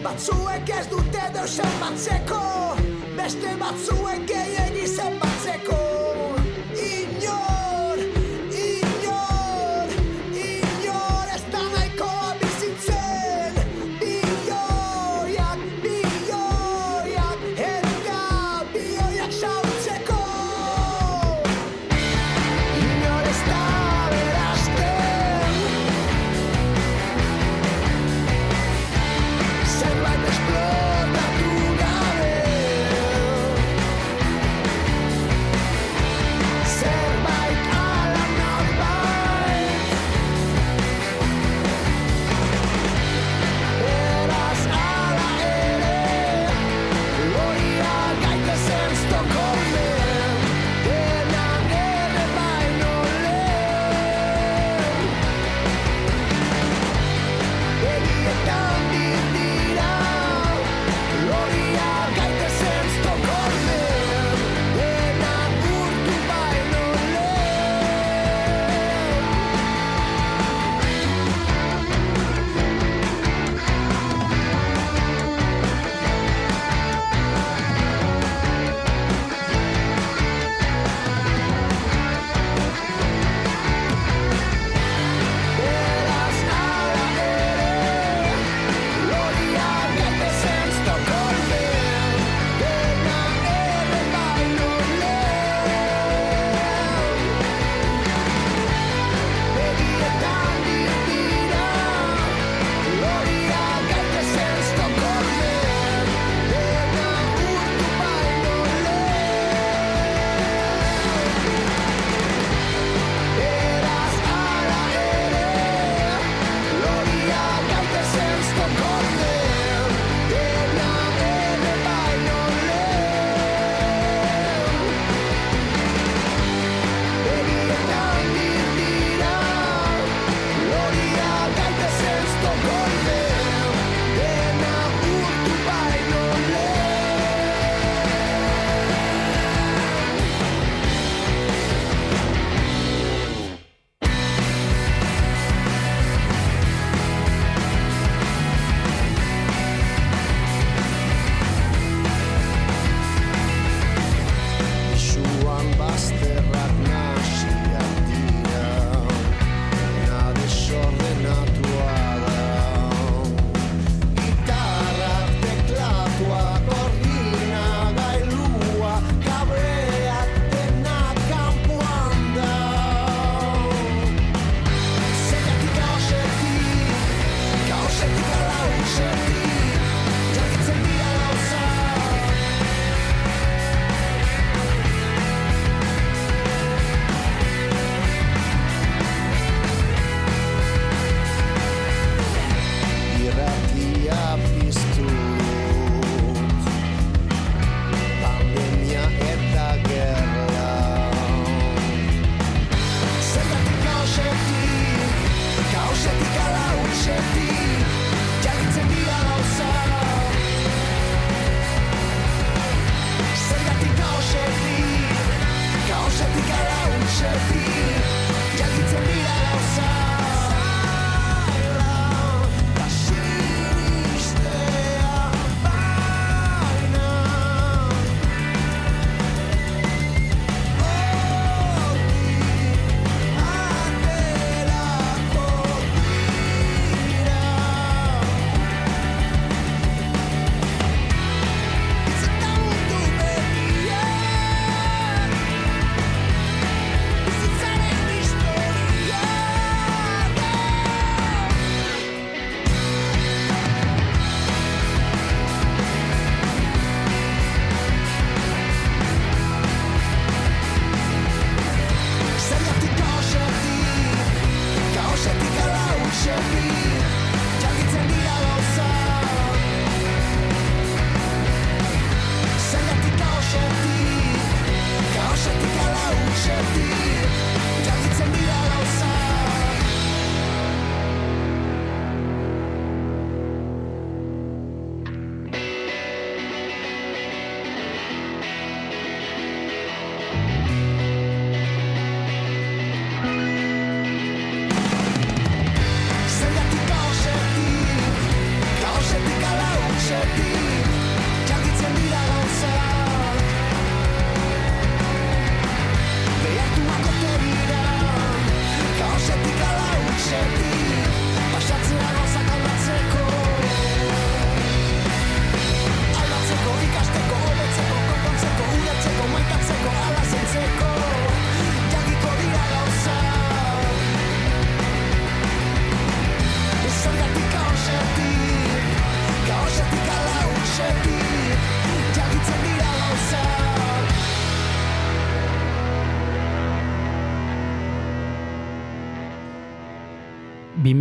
[0.07, 2.39] Batzuek ez dute deus enbatzeko
[3.17, 5.96] Beste batzuek gehien izen batzeko.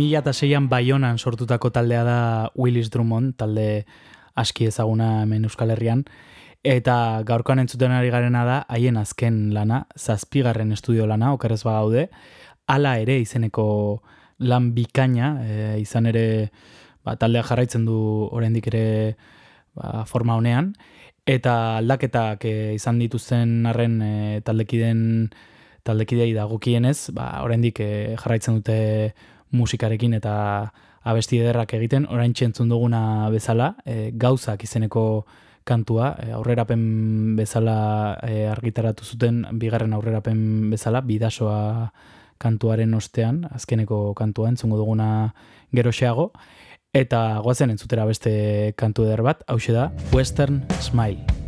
[0.07, 2.19] 2006an Baionan sortutako taldea da
[2.55, 3.85] Willis Drummond, talde
[4.35, 6.05] aski ezaguna hemen Euskal Herrian,
[6.63, 12.07] eta gaurkoan entzuten ari garena da haien azken lana, zazpigarren estudio lana, okerrez bagaude,
[12.67, 13.67] hala ere izeneko
[14.39, 16.25] lan bikaina, e, izan ere
[17.03, 17.97] ba, taldea jarraitzen du
[18.31, 18.85] oraindik ere
[19.75, 20.73] ba, forma honean,
[21.27, 24.15] eta aldaketak e, izan dituzten arren e,
[24.45, 25.31] taldekiden
[25.87, 28.77] taldekidei dagokienez, ba, oraindik e, jarraitzen dute
[29.51, 30.35] musikarekin eta
[31.07, 35.25] abesti ederrak egiten, orain entzun duguna bezala, e, gauzak izeneko
[35.67, 41.91] kantua, e, aurrerapen bezala e, argitaratu zuten, bigarren aurrerapen bezala, bidasoa
[42.37, 45.33] kantuaren ostean, azkeneko kantua entzungo duguna
[45.73, 46.31] geroxeago,
[46.93, 51.46] eta goazen entzutera beste kantu eder bat, hause da Western Smile.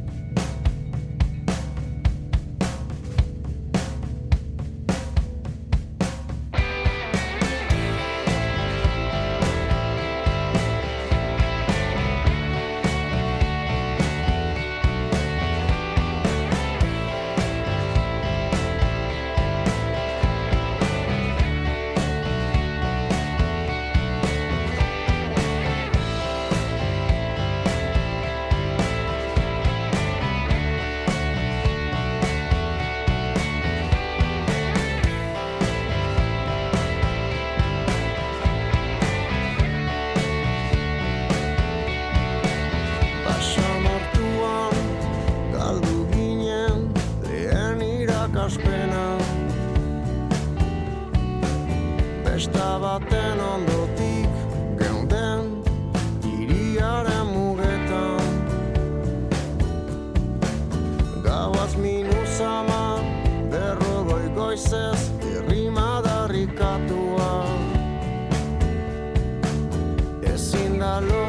[70.99, 71.28] alone.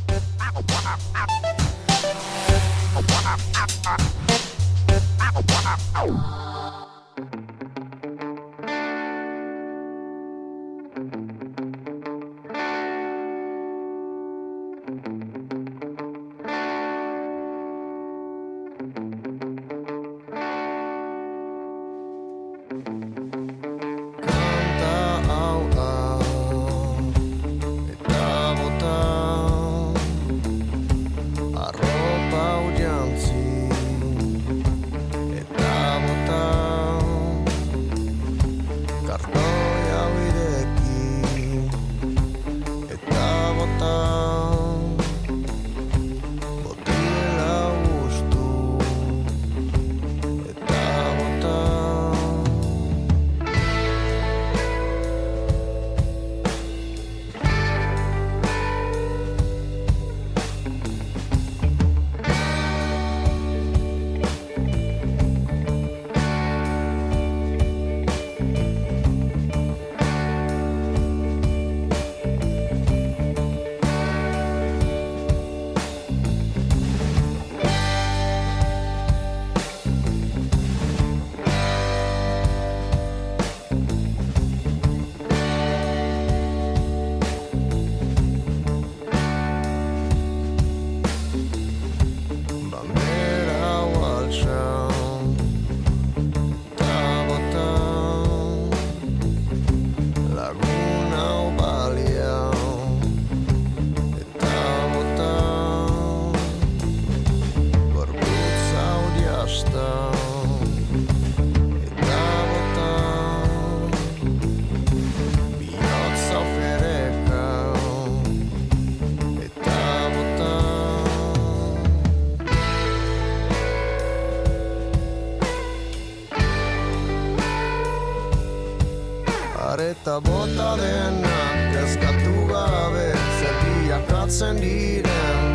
[130.11, 135.45] Areta bota denak eskatu gabe Zer bilakatzen diren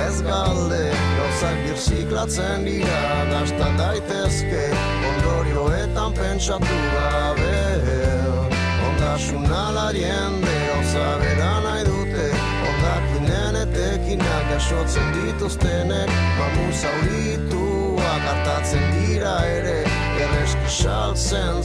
[0.00, 0.80] Ez galde
[1.18, 4.62] gauzak birziklatzen dira Gasta daitezke
[5.10, 7.58] ondorioetan pentsatu gabe
[8.88, 11.08] Ondasun alarien de gauza
[11.66, 12.28] nahi dute.
[12.70, 19.82] Ondakinen etekinak jasotzen dituztenek Mamu zaurituak hartatzen dira ere
[20.16, 21.60] Erreski saltzen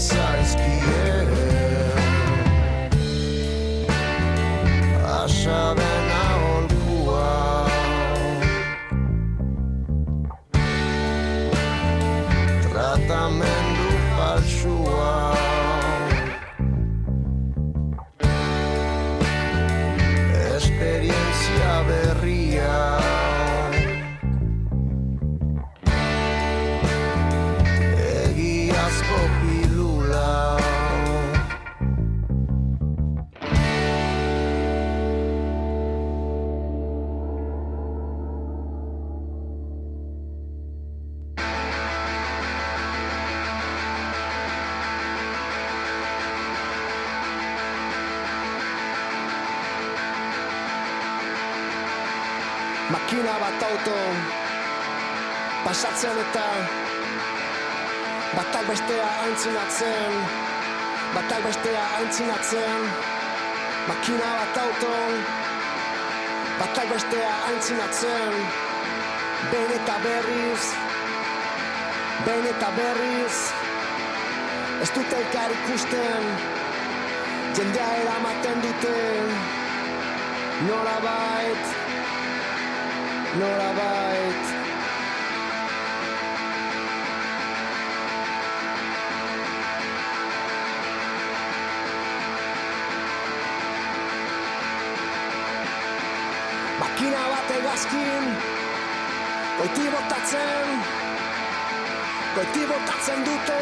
[103.04, 103.56] Botatzen dute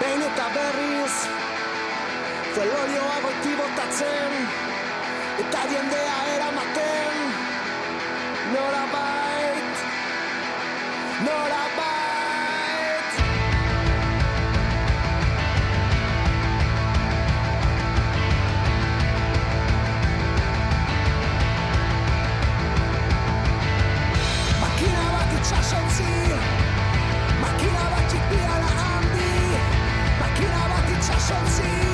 [0.00, 1.14] Behin eta berriz
[2.54, 4.36] Zelorioa goiti botatzen
[5.42, 6.73] Eta diendea eramaten
[31.26, 31.93] Shall.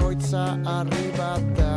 [0.00, 1.69] bakoitza arri bat da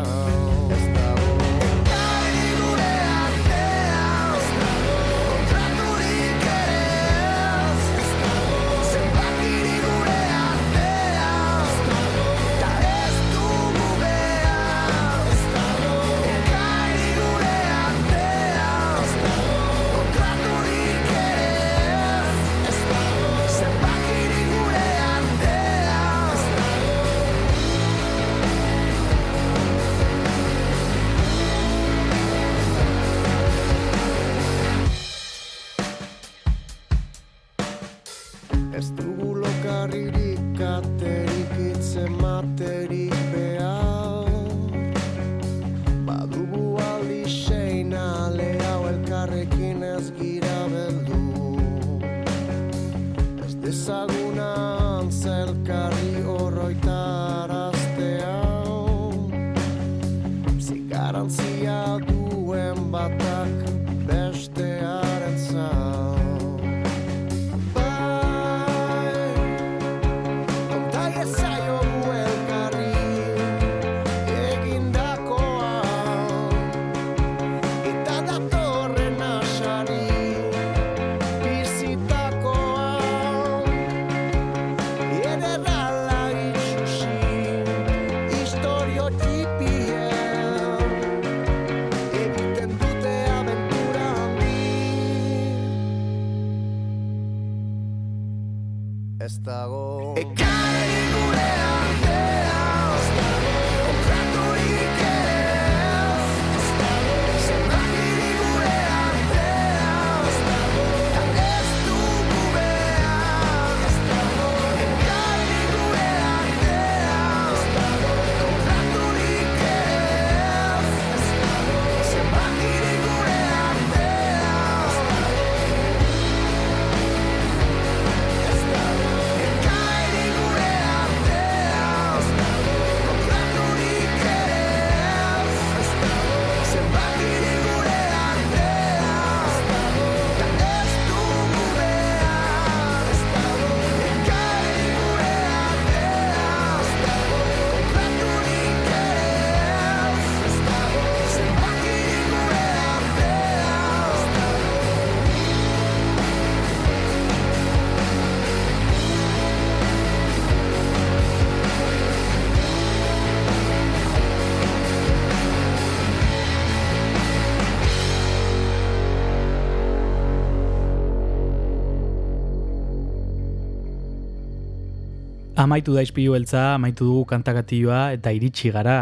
[175.64, 178.98] Amaitu da izpilu beltza, amaitu dugu kantakatioa eta iritsi gara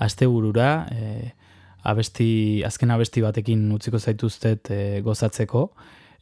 [0.00, 1.32] asteburura, e,
[1.90, 5.66] abesti, azken abesti batekin utziko zaituztet e, gozatzeko.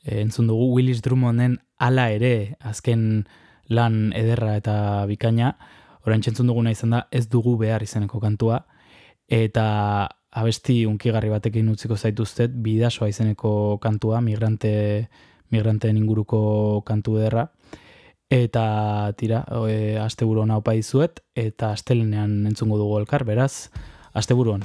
[0.02, 3.26] E, entzun dugu Willis Drummonden ala ere azken
[3.70, 4.76] lan ederra eta
[5.10, 5.52] bikaina,
[6.06, 8.62] orain txentzun duguna izan da ez dugu behar izeneko kantua,
[9.30, 9.66] eta
[10.36, 14.74] abesti unkigarri batekin utziko zaituztet bidasoa izeneko kantua, migrante
[15.54, 17.46] migranteen inguruko kantu ederra,
[18.30, 23.70] Eta tira, e, asteburu ona opa dizuet eta astelenean entzungo dugu elkar, beraz,
[24.18, 24.64] asteburuan.